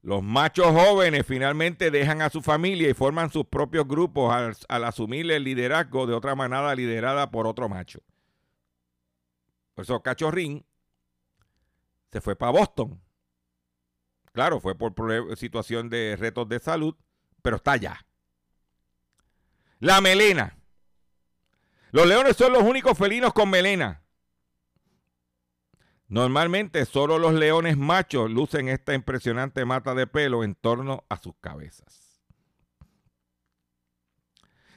Los 0.00 0.22
machos 0.22 0.68
jóvenes 0.68 1.26
finalmente 1.26 1.90
dejan 1.90 2.22
a 2.22 2.30
su 2.30 2.40
familia 2.40 2.88
y 2.88 2.94
forman 2.94 3.30
sus 3.30 3.44
propios 3.44 3.86
grupos 3.86 4.34
al, 4.66 4.84
asumir 4.84 5.30
el 5.30 5.44
liderazgo 5.44 6.06
de 6.06 6.14
otra 6.14 6.34
manada 6.34 6.74
liderada 6.74 7.30
por 7.30 7.46
otro 7.46 7.68
macho. 7.68 8.00
Por 9.74 9.82
eso 9.82 10.02
Cachorrín 10.02 10.64
se 12.10 12.22
fue 12.22 12.34
para 12.34 12.52
Boston. 12.52 12.98
Claro, 14.32 14.58
fue 14.58 14.74
por 14.74 15.36
situación 15.36 15.90
de 15.90 16.16
retos 16.18 16.48
de 16.48 16.60
salud, 16.60 16.96
pero 17.42 17.56
está 17.56 17.72
allá. 17.72 18.06
La 19.82 20.00
melena. 20.00 20.56
Los 21.90 22.06
leones 22.06 22.36
son 22.36 22.52
los 22.52 22.62
únicos 22.62 22.96
felinos 22.96 23.32
con 23.32 23.50
melena. 23.50 24.04
Normalmente 26.06 26.84
solo 26.84 27.18
los 27.18 27.34
leones 27.34 27.76
machos 27.76 28.30
lucen 28.30 28.68
esta 28.68 28.94
impresionante 28.94 29.64
mata 29.64 29.96
de 29.96 30.06
pelo 30.06 30.44
en 30.44 30.54
torno 30.54 31.04
a 31.08 31.16
sus 31.16 31.34
cabezas. 31.40 32.22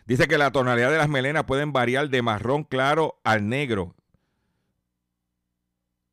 Dice 0.07 0.27
que 0.27 0.39
la 0.39 0.49
tonalidad 0.51 0.89
de 0.89 0.97
las 0.97 1.07
melenas 1.07 1.43
pueden 1.43 1.71
variar 1.71 2.09
de 2.09 2.23
marrón 2.23 2.63
claro 2.63 3.21
al 3.23 3.47
negro. 3.47 3.95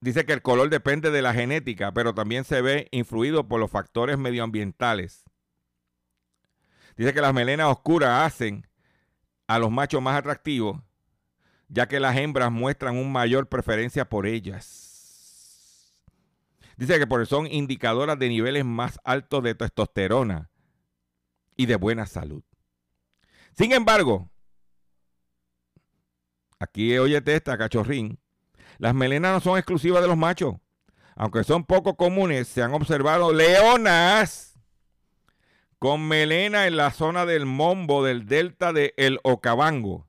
Dice 0.00 0.26
que 0.26 0.34
el 0.34 0.42
color 0.42 0.68
depende 0.68 1.10
de 1.10 1.22
la 1.22 1.32
genética, 1.32 1.94
pero 1.94 2.12
también 2.12 2.44
se 2.44 2.60
ve 2.60 2.88
influido 2.90 3.48
por 3.48 3.58
los 3.58 3.70
factores 3.70 4.18
medioambientales. 4.18 5.24
Dice 6.98 7.14
que 7.14 7.22
las 7.22 7.32
melenas 7.32 7.68
oscuras 7.68 8.26
hacen 8.26 8.68
a 9.54 9.58
los 9.58 9.70
machos 9.70 10.00
más 10.00 10.16
atractivos, 10.16 10.80
ya 11.68 11.86
que 11.86 12.00
las 12.00 12.16
hembras 12.16 12.50
muestran 12.50 12.96
una 12.96 13.10
mayor 13.10 13.48
preferencia 13.48 14.08
por 14.08 14.26
ellas. 14.26 15.92
Dice 16.78 16.98
que 16.98 17.06
por 17.06 17.26
son 17.26 17.46
indicadoras 17.46 18.18
de 18.18 18.30
niveles 18.30 18.64
más 18.64 18.98
altos 19.04 19.42
de 19.42 19.54
testosterona 19.54 20.50
y 21.54 21.66
de 21.66 21.76
buena 21.76 22.06
salud. 22.06 22.42
Sin 23.54 23.72
embargo, 23.72 24.30
aquí 26.58 26.96
óyete 26.96 27.34
esta, 27.34 27.58
cachorrín, 27.58 28.18
las 28.78 28.94
melenas 28.94 29.34
no 29.34 29.40
son 29.40 29.58
exclusivas 29.58 30.00
de 30.00 30.08
los 30.08 30.16
machos. 30.16 30.54
Aunque 31.14 31.44
son 31.44 31.64
poco 31.64 31.94
comunes, 31.94 32.48
se 32.48 32.62
han 32.62 32.72
observado 32.72 33.34
leonas 33.34 34.51
con 35.82 36.06
melena 36.06 36.68
en 36.68 36.76
la 36.76 36.92
zona 36.92 37.26
del 37.26 37.44
Mombo 37.44 38.04
del 38.04 38.24
delta 38.26 38.72
de 38.72 38.94
El 38.96 39.18
Okavango, 39.24 40.06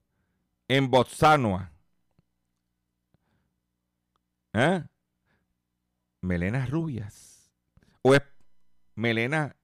en 0.67 0.91
Botswana. 0.91 1.73
¿Eh? 4.53 4.83
Melenas 6.21 6.69
rubias. 6.69 7.51
¿O 8.03 8.13
es 8.13 8.21
melena 8.93 9.55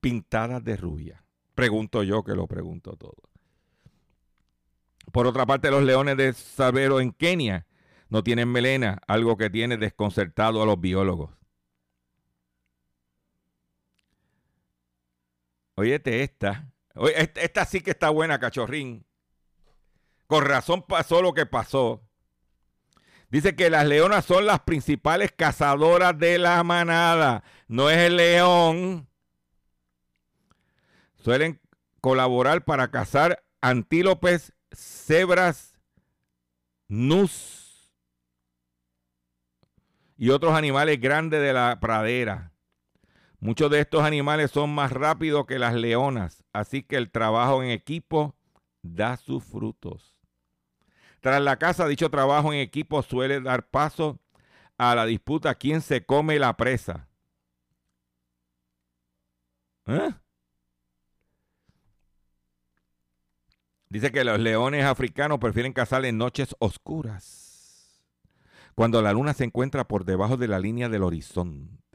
pintadas 0.00 0.64
de 0.64 0.74
rubia? 0.74 1.22
Pregunto 1.54 2.02
yo 2.02 2.24
que 2.24 2.32
lo 2.32 2.46
pregunto 2.46 2.96
todo. 2.96 3.20
Por 5.12 5.26
otra 5.26 5.44
parte, 5.44 5.70
los 5.70 5.82
leones 5.82 6.16
de 6.16 6.32
Sabero 6.32 6.98
en 6.98 7.12
Kenia 7.12 7.66
no 8.08 8.24
tienen 8.24 8.50
melena, 8.50 9.02
algo 9.06 9.36
que 9.36 9.50
tiene 9.50 9.76
desconcertado 9.76 10.62
a 10.62 10.66
los 10.66 10.80
biólogos. 10.80 11.36
Óyete 15.76 16.22
esta. 16.22 16.72
Esta 17.34 17.64
sí 17.66 17.82
que 17.82 17.90
está 17.90 18.08
buena, 18.10 18.40
cachorrín. 18.40 19.06
Con 20.26 20.44
razón 20.44 20.82
pasó 20.82 21.22
lo 21.22 21.34
que 21.34 21.46
pasó. 21.46 22.02
Dice 23.28 23.54
que 23.54 23.70
las 23.70 23.86
leonas 23.86 24.24
son 24.24 24.46
las 24.46 24.60
principales 24.60 25.32
cazadoras 25.36 26.18
de 26.18 26.38
la 26.38 26.62
manada. 26.64 27.44
No 27.68 27.90
es 27.90 27.98
el 27.98 28.16
león. 28.16 29.08
Suelen 31.16 31.60
colaborar 32.00 32.64
para 32.64 32.90
cazar 32.90 33.44
antílopes, 33.60 34.54
cebras, 34.72 35.78
nus 36.88 37.92
y 40.16 40.30
otros 40.30 40.54
animales 40.54 41.00
grandes 41.00 41.42
de 41.42 41.52
la 41.52 41.78
pradera. 41.80 42.52
Muchos 43.40 43.70
de 43.70 43.80
estos 43.80 44.02
animales 44.02 44.50
son 44.50 44.74
más 44.74 44.92
rápidos 44.92 45.46
que 45.46 45.58
las 45.58 45.74
leonas, 45.74 46.42
así 46.52 46.82
que 46.82 46.96
el 46.96 47.10
trabajo 47.10 47.62
en 47.62 47.70
equipo 47.70 48.34
da 48.82 49.16
sus 49.16 49.44
frutos. 49.44 50.16
Tras 51.20 51.42
la 51.42 51.58
caza, 51.58 51.86
dicho 51.86 52.10
trabajo 52.10 52.52
en 52.52 52.60
equipo 52.60 53.02
suele 53.02 53.40
dar 53.40 53.68
paso 53.68 54.18
a 54.78 54.94
la 54.94 55.06
disputa 55.06 55.54
quién 55.54 55.80
se 55.80 56.04
come 56.04 56.38
la 56.38 56.56
presa. 56.56 57.08
¿Eh? 59.86 60.14
Dice 63.88 64.10
que 64.10 64.24
los 64.24 64.38
leones 64.38 64.84
africanos 64.84 65.38
prefieren 65.38 65.72
cazar 65.72 66.04
en 66.04 66.18
noches 66.18 66.56
oscuras, 66.58 68.02
cuando 68.74 69.00
la 69.00 69.12
luna 69.12 69.32
se 69.32 69.44
encuentra 69.44 69.86
por 69.86 70.04
debajo 70.04 70.36
de 70.36 70.48
la 70.48 70.58
línea 70.58 70.88
del 70.88 71.04
horizonte. 71.04 71.85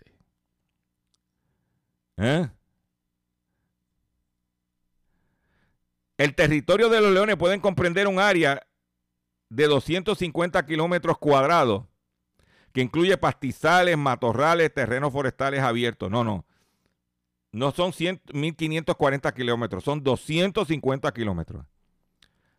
¿Eh? 2.17 2.49
El 6.17 6.35
territorio 6.35 6.89
de 6.89 7.01
los 7.01 7.11
leones 7.11 7.35
pueden 7.35 7.59
comprender 7.59 8.07
un 8.07 8.19
área 8.19 8.61
de 9.49 9.67
250 9.67 10.65
kilómetros 10.65 11.17
cuadrados 11.17 11.85
que 12.73 12.81
incluye 12.81 13.17
pastizales, 13.17 13.97
matorrales, 13.97 14.73
terrenos 14.73 15.11
forestales 15.11 15.61
abiertos. 15.61 16.09
No, 16.09 16.23
no. 16.23 16.45
No 17.51 17.71
son 17.71 17.91
1540 18.33 19.33
kilómetros, 19.33 19.83
son 19.83 20.03
250 20.03 21.11
kilómetros. 21.11 21.65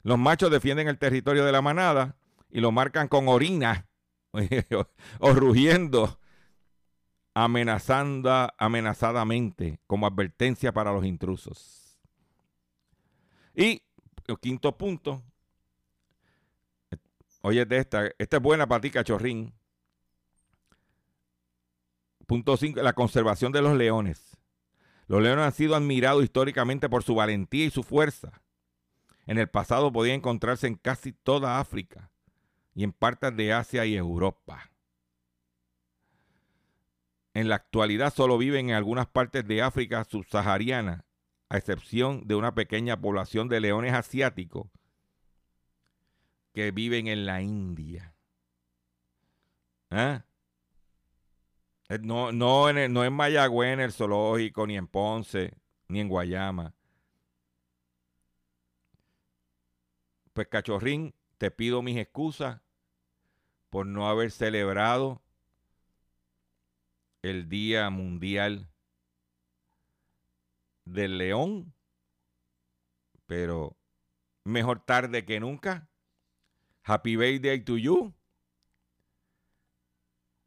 Los 0.03 0.19
machos 0.19 0.51
defienden 0.51 0.89
el 0.89 0.99
territorio 0.99 1.45
de 1.45 1.53
la 1.53 1.63
manada 1.63 2.17
y 2.51 2.61
lo 2.61 2.73
marcan 2.73 3.09
con 3.09 3.29
orina 3.29 3.87
o 5.21 5.33
rugiendo 5.33 6.19
amenazando, 7.35 8.49
amenazadamente 8.59 9.81
como 9.87 10.07
advertencia 10.07 10.73
para 10.73 10.93
los 10.93 11.05
intrusos. 11.05 11.99
Y 13.55 13.83
el 14.27 14.39
quinto 14.39 14.77
punto, 14.77 15.23
oye 17.43 17.65
de 17.65 17.79
esta, 17.79 18.11
esta 18.19 18.37
es 18.37 18.43
buena 18.43 18.67
para 18.67 18.81
ti, 18.81 18.91
cachorrín. 18.91 19.53
Punto 22.27 22.57
5, 22.57 22.81
la 22.83 22.95
conservación 22.95 23.53
de 23.53 23.63
los 23.63 23.77
leones. 23.77 24.37
Los 25.07 25.23
leones 25.23 25.45
han 25.45 25.53
sido 25.53 25.77
admirados 25.77 26.25
históricamente 26.25 26.89
por 26.89 27.03
su 27.03 27.15
valentía 27.15 27.67
y 27.67 27.71
su 27.71 27.83
fuerza. 27.83 28.43
En 29.27 29.39
el 29.39 29.49
pasado 29.49 29.93
podían 29.93 30.17
encontrarse 30.17 30.67
en 30.67 30.77
casi 30.77 31.13
toda 31.13 31.61
África 31.61 32.11
y 32.75 32.85
en 32.85 32.93
partes 32.93 33.37
de 33.37 33.53
Asia 33.53 33.85
y 33.85 33.97
Europa. 33.97 34.72
En 37.35 37.49
la 37.49 37.57
actualidad 37.57 38.13
solo 38.13 38.37
viven 38.37 38.71
en 38.71 38.77
algunas 38.77 39.07
partes 39.07 39.47
de 39.47 39.63
África 39.63 40.05
subsahariana, 40.05 41.07
a 41.49 41.57
excepción 41.57 42.27
de 42.27 42.35
una 42.35 42.55
pequeña 42.55 43.01
población 43.01 43.49
de 43.49 43.61
leones 43.61 43.95
asiáticos 43.95 44.69
que 46.53 46.71
viven 46.71 47.07
en 47.07 47.25
la 47.25 47.41
India. 47.41 48.15
¿Ah? 49.91 50.25
Eh, 51.89 51.99
no, 52.01 52.33
no, 52.33 52.69
en 52.69 52.93
no 52.93 53.05
en 53.05 53.13
Mayagüez, 53.13 53.73
en 53.75 53.81
el 53.81 53.93
zoológico, 53.93 54.67
ni 54.67 54.77
en 54.77 54.87
Ponce, 54.87 55.55
ni 55.89 56.01
en 56.01 56.09
Guayama. 56.09 56.75
Pues 60.33 60.49
cachorrín, 60.49 61.15
te 61.37 61.51
pido 61.51 61.83
mis 61.83 61.99
excusas 61.99 62.61
por 63.69 63.87
no 63.87 64.09
haber 64.09 64.31
celebrado 64.31 65.23
el 67.23 67.49
Día 67.49 67.89
Mundial 67.91 68.69
del 70.85 71.19
León, 71.19 71.73
pero 73.27 73.77
mejor 74.45 74.85
tarde 74.85 75.25
que 75.25 75.39
nunca. 75.39 75.89
Happy 76.83 77.17
birthday 77.17 77.61
to 77.61 77.79
you. 77.79 78.13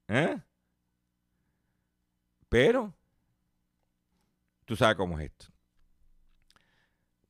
¿Eh? 0.10 0.38
Pero, 2.50 2.94
tú 4.66 4.76
sabes 4.76 4.98
cómo 4.98 5.18
es 5.18 5.32
esto. 5.32 5.48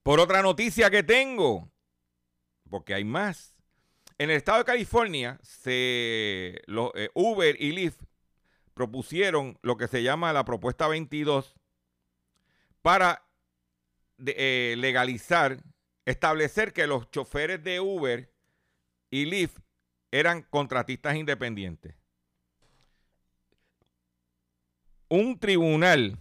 Por 0.01 0.19
otra 0.19 0.41
noticia 0.41 0.89
que 0.89 1.03
tengo, 1.03 1.71
porque 2.69 2.95
hay 2.95 3.03
más. 3.03 3.55
En 4.17 4.29
el 4.29 4.37
estado 4.37 4.59
de 4.59 4.65
California, 4.65 5.39
se, 5.43 6.61
eh, 6.67 7.09
Uber 7.13 7.55
y 7.59 7.71
Lyft 7.71 8.01
propusieron 8.75 9.57
lo 9.63 9.77
que 9.77 9.87
se 9.87 10.03
llama 10.03 10.33
la 10.33 10.45
propuesta 10.45 10.87
22 10.87 11.55
para 12.83 13.25
eh, 14.19 14.75
legalizar, 14.77 15.63
establecer 16.05 16.73
que 16.73 16.85
los 16.85 17.09
choferes 17.09 17.63
de 17.63 17.79
Uber 17.79 18.31
y 19.09 19.25
Lyft 19.25 19.57
eran 20.11 20.43
contratistas 20.43 21.15
independientes. 21.15 21.95
Un 25.07 25.39
tribunal 25.39 26.19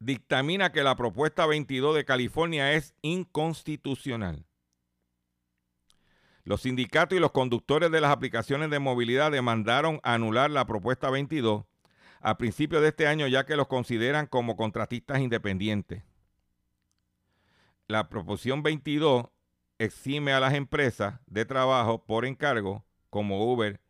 dictamina 0.00 0.72
que 0.72 0.82
la 0.82 0.96
propuesta 0.96 1.46
22 1.46 1.94
de 1.94 2.04
California 2.04 2.72
es 2.72 2.94
inconstitucional. 3.00 4.47
Los 6.48 6.62
sindicatos 6.62 7.14
y 7.14 7.20
los 7.20 7.32
conductores 7.32 7.90
de 7.90 8.00
las 8.00 8.10
aplicaciones 8.10 8.70
de 8.70 8.78
movilidad 8.78 9.30
demandaron 9.30 10.00
anular 10.02 10.50
la 10.50 10.64
propuesta 10.64 11.10
22 11.10 11.66
a 12.22 12.38
principios 12.38 12.80
de 12.80 12.88
este 12.88 13.06
año 13.06 13.26
ya 13.26 13.44
que 13.44 13.54
los 13.54 13.66
consideran 13.66 14.24
como 14.24 14.56
contratistas 14.56 15.20
independientes. 15.20 16.04
La 17.86 18.08
proposición 18.08 18.62
22 18.62 19.26
exime 19.78 20.32
a 20.32 20.40
las 20.40 20.54
empresas 20.54 21.20
de 21.26 21.44
trabajo 21.44 22.06
por 22.06 22.24
encargo 22.24 22.82
como 23.10 23.52
Uber 23.52 23.82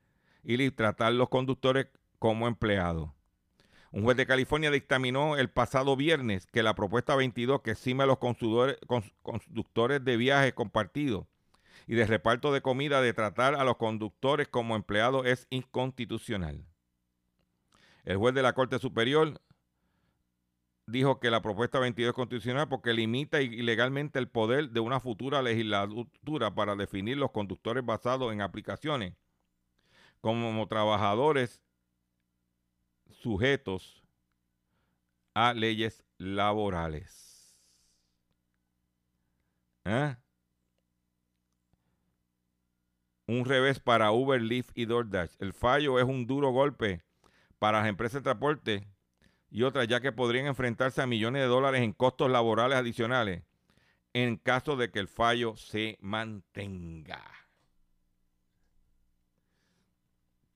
y 0.42 0.56
Lyft 0.56 0.74
tratar 0.74 1.12
los 1.12 1.28
conductores 1.28 1.86
como 2.18 2.48
empleados. 2.48 3.10
Un 3.92 4.02
juez 4.02 4.16
de 4.16 4.26
California 4.26 4.72
dictaminó 4.72 5.36
el 5.36 5.48
pasado 5.48 5.94
viernes 5.94 6.44
que 6.46 6.64
la 6.64 6.74
propuesta 6.74 7.14
22 7.14 7.62
que 7.62 7.70
exime 7.70 8.02
a 8.02 8.06
los 8.06 8.18
conductores 8.18 10.04
de 10.04 10.16
viajes 10.16 10.54
compartidos 10.54 11.28
y 11.88 11.94
de 11.94 12.06
reparto 12.06 12.52
de 12.52 12.60
comida 12.60 13.00
de 13.00 13.14
tratar 13.14 13.54
a 13.54 13.64
los 13.64 13.78
conductores 13.78 14.46
como 14.46 14.76
empleados 14.76 15.26
es 15.26 15.46
inconstitucional. 15.48 16.66
El 18.04 18.18
juez 18.18 18.34
de 18.34 18.42
la 18.42 18.52
Corte 18.52 18.78
Superior 18.78 19.40
dijo 20.86 21.18
que 21.18 21.30
la 21.30 21.40
propuesta 21.40 21.78
22 21.78 22.10
es 22.10 22.14
constitucional 22.14 22.68
porque 22.68 22.92
limita 22.92 23.40
ilegalmente 23.40 24.18
el 24.18 24.28
poder 24.28 24.68
de 24.68 24.80
una 24.80 25.00
futura 25.00 25.40
legislatura 25.40 26.54
para 26.54 26.76
definir 26.76 27.16
los 27.16 27.30
conductores 27.30 27.84
basados 27.84 28.34
en 28.34 28.42
aplicaciones 28.42 29.14
como 30.20 30.68
trabajadores 30.68 31.62
sujetos 33.08 34.04
a 35.32 35.54
leyes 35.54 36.04
laborales. 36.18 37.58
¿Eh? 39.84 40.16
Un 43.28 43.44
revés 43.44 43.78
para 43.78 44.10
Uber, 44.10 44.40
Lyft 44.40 44.70
y 44.74 44.86
DoorDash. 44.86 45.36
El 45.38 45.52
fallo 45.52 45.98
es 45.98 46.06
un 46.06 46.26
duro 46.26 46.50
golpe 46.50 47.02
para 47.58 47.80
las 47.80 47.88
empresas 47.88 48.14
de 48.14 48.22
transporte 48.22 48.88
y 49.50 49.64
otras, 49.64 49.86
ya 49.86 50.00
que 50.00 50.12
podrían 50.12 50.46
enfrentarse 50.46 51.02
a 51.02 51.06
millones 51.06 51.42
de 51.42 51.48
dólares 51.48 51.82
en 51.82 51.92
costos 51.92 52.30
laborales 52.30 52.78
adicionales 52.78 53.42
en 54.14 54.36
caso 54.36 54.76
de 54.76 54.90
que 54.90 54.98
el 54.98 55.08
fallo 55.08 55.56
se 55.56 55.98
mantenga. 56.00 57.22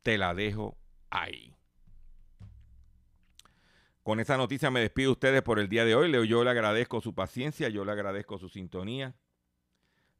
Te 0.02 0.16
la 0.16 0.32
dejo 0.34 0.78
ahí. 1.10 1.54
Con 4.02 4.18
esa 4.18 4.38
noticia 4.38 4.70
me 4.70 4.80
despido 4.80 5.10
de 5.10 5.12
ustedes 5.12 5.42
por 5.42 5.58
el 5.58 5.68
día 5.68 5.84
de 5.84 5.94
hoy. 5.94 6.10
Yo 6.26 6.42
le 6.42 6.50
agradezco 6.50 7.02
su 7.02 7.14
paciencia, 7.14 7.68
yo 7.68 7.84
le 7.84 7.92
agradezco 7.92 8.38
su 8.38 8.48
sintonía. 8.48 9.14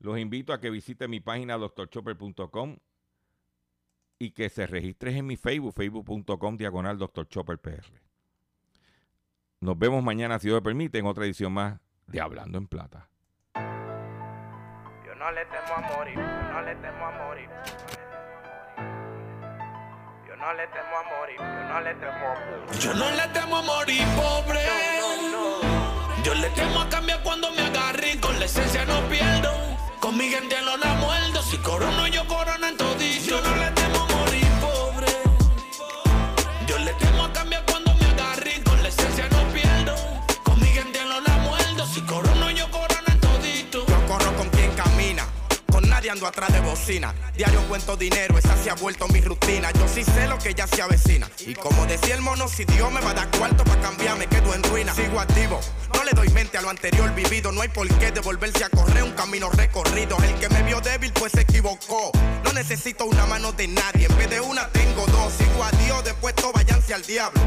Los 0.03 0.19
invito 0.19 0.53
a 0.53 0.61
que 0.61 0.69
visiten 0.69 1.11
mi 1.11 1.21
página 1.21 1.57
drchopper.com 1.57 2.77
y 4.19 4.33
que 4.33 4.49
se 4.49 4.67
registren 4.67 5.17
en 5.17 5.27
mi 5.29 5.37
Facebook, 5.37 5.75
facebook.com 5.75 6.57
diagonal 6.57 6.99
drchopperpr. 6.99 7.85
Nos 9.61 9.79
vemos 9.79 10.03
mañana, 10.03 10.41
si 10.41 10.49
Dios 10.49 10.57
me 10.57 10.63
permite, 10.63 10.99
en 10.99 11.07
otra 11.07 11.25
edición 11.25 11.53
más 11.53 11.79
de 12.09 12.21
Hablando 12.21 12.59
en 12.59 12.67
Plata. 12.67 13.09
Yo 13.55 15.15
no 15.15 15.31
le 15.31 15.45
temo 15.47 15.73
a 15.73 15.81
morir, 15.97 16.17
yo 16.17 16.53
no 16.53 16.63
le 16.63 16.75
temo 16.75 17.07
a 17.07 17.11
morir. 17.25 17.49
Yo 20.27 20.37
no 20.37 20.53
le 20.55 20.67
temo 20.67 20.97
a 20.99 21.05
morir, 21.17 21.37
yo 21.39 21.69
no 21.69 21.81
le 21.81 21.95
temo 21.95 22.27
a 22.27 22.35
morir. 22.35 22.81
Yo 22.81 22.95
no 22.95 23.11
le 23.13 23.29
temo 23.29 23.57
a 23.57 23.63
morir 23.63 24.03
pobre. 24.17 24.61
Yo 26.25 26.35
le 26.35 26.51
temo 26.51 26.81
a 26.81 26.89
cambiar 26.89 27.23
cuando 27.23 27.53
me 27.53 27.63
agarre 27.63 28.15
y 28.15 28.19
con 28.19 28.37
la 28.41 28.47
esencia 28.47 28.85
no 28.85 29.01
pierdo. 29.09 29.72
Con 30.13 30.19
mi 30.19 30.29
gente 30.29 30.55
no 30.63 30.77
la 30.77 30.93
muerdo. 30.97 31.43
Si 31.43 31.57
corono, 31.57 32.07
yo 32.07 32.27
corono 32.27 32.67
en 32.67 32.77
todito. 32.77 33.31
Yo 33.31 33.41
no 33.41 33.57
le 33.57 33.71
temo 33.71 34.07
morir 34.09 34.47
pobre. 34.61 35.07
Yo 36.67 36.79
le 36.81 36.93
temo 36.93 37.25
a 37.25 37.33
cambiar 37.33 37.65
cuando 37.65 37.95
me 37.95 38.05
agarre 38.05 38.63
con 38.63 38.83
la 38.83 38.89
esencia 38.91 39.27
no 39.31 39.43
pierdo. 39.55 39.95
Con 40.43 40.61
mi 40.61 40.67
gente 40.67 41.03
no 41.07 41.19
la 41.19 41.35
muerdo. 41.39 41.87
Si 41.87 42.03
corono, 42.03 42.32
atrás 46.11 46.53
de 46.53 46.61
bocina. 46.61 47.15
Diario 47.37 47.61
cuento 47.69 47.97
dinero, 47.97 48.37
esa 48.37 48.57
se 48.57 48.71
ha 48.71 48.75
vuelto 48.75 49.07
mi 49.09 49.21
rutina. 49.21 49.71
Yo 49.71 49.87
sí 49.87 50.03
sé 50.03 50.27
lo 50.27 50.37
que 50.37 50.53
ya 50.53 50.67
se 50.67 50.83
avecina. 50.83 51.31
Y 51.47 51.55
como 51.55 51.87
decía 51.87 52.17
el 52.17 52.21
mono, 52.21 52.49
si 52.49 52.65
Dios 52.65 52.91
me 52.91 53.01
va 53.01 53.11
a 53.11 53.15
dar 53.15 53.31
cuarto 53.39 53.63
para 53.63 53.81
cambiar, 53.81 54.19
me 54.19 54.27
quedo 54.27 54.53
en 54.53 54.65
ruina. 54.65 54.93
Sigo 54.95 55.21
activo, 55.21 55.61
no 55.95 56.03
le 56.03 56.11
doy 56.11 56.29
mente 56.31 56.59
a 56.59 56.63
lo 56.63 56.71
anterior 56.71 57.15
vivido. 57.15 57.53
No 57.53 57.63
hay 57.63 57.69
por 57.69 57.89
qué 57.99 58.11
devolverse 58.11 58.65
a 58.65 58.69
correr 58.69 59.05
un 59.05 59.13
camino 59.13 59.49
recorrido. 59.51 60.17
El 60.25 60.35
que 60.35 60.49
me 60.49 60.63
vio 60.65 60.81
débil, 60.81 61.13
pues 61.13 61.33
se 61.33 61.43
equivocó. 61.43 62.11
No 62.45 62.53
necesito 62.53 63.05
una 63.05 63.25
mano 63.27 63.53
de 63.53 63.69
nadie, 63.69 64.07
en 64.07 64.17
vez 64.17 64.29
de 64.29 64.41
una 64.41 64.69
tengo 64.71 65.07
dos. 65.07 65.33
Sigo 65.33 65.63
a 65.63 65.71
Dios, 65.85 66.05
después 66.05 66.35
todo 66.35 66.53
váyanse 66.53 66.95
al 66.95 67.03
diablo. 67.03 67.41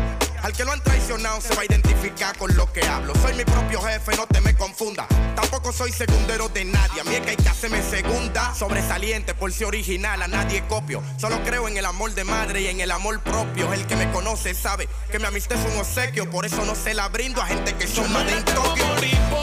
Al 0.44 0.54
que 0.54 0.64
lo 0.64 0.72
han 0.72 0.82
traicionado 0.82 1.42
se 1.42 1.56
va 1.56 1.62
a 1.62 1.66
identificar 1.66 2.38
con 2.38 2.56
lo 2.56 2.72
que 2.72 2.82
hablo. 2.86 3.14
Soy 3.22 3.34
mi 3.34 3.44
propio 3.46 3.82
jefe, 3.82 4.16
no 4.16 4.28
te 4.28 4.42
me 4.42 4.56
confunda. 4.56 5.08
Tampoco 5.36 5.72
soy 5.72 5.92
segundero 5.92 6.50
de 6.50 6.66
nadie. 6.66 7.02
A 7.02 7.04
mí 7.04 7.16
es 7.16 7.22
que 7.22 7.32
hay 7.32 7.36
que 7.36 7.50
hacerme 7.50 7.82
segunda. 7.82 8.54
Sobresaliente 8.54 9.34
por 9.34 9.52
ser 9.52 9.68
original, 9.68 10.22
a 10.22 10.28
nadie 10.28 10.64
copio. 10.68 11.02
Solo 11.18 11.42
creo 11.44 11.68
en 11.68 11.78
el 11.78 11.86
amor 11.86 12.14
de 12.14 12.24
madre 12.24 12.62
y 12.62 12.68
en 12.68 12.80
el 12.80 12.92
amor 12.92 13.22
propio. 13.22 13.74
El 13.74 13.86
que 13.88 13.96
me 13.96 14.12
conoce 14.12 14.54
sabe 14.54 14.88
que 15.12 15.20
mi 15.20 15.26
amistad 15.26 15.58
es 15.58 15.74
un 15.74 15.80
obsequio. 15.80 16.30
Por 16.30 16.46
eso 16.46 16.64
no 16.66 16.76
se 16.76 16.94
la 16.94 17.08
brindo 17.10 17.42
a 17.42 17.48
gente 17.48 17.74
que 17.76 17.88
son 17.88 18.12
más 18.14 18.26
de 18.26 18.42
Temo 18.44 18.76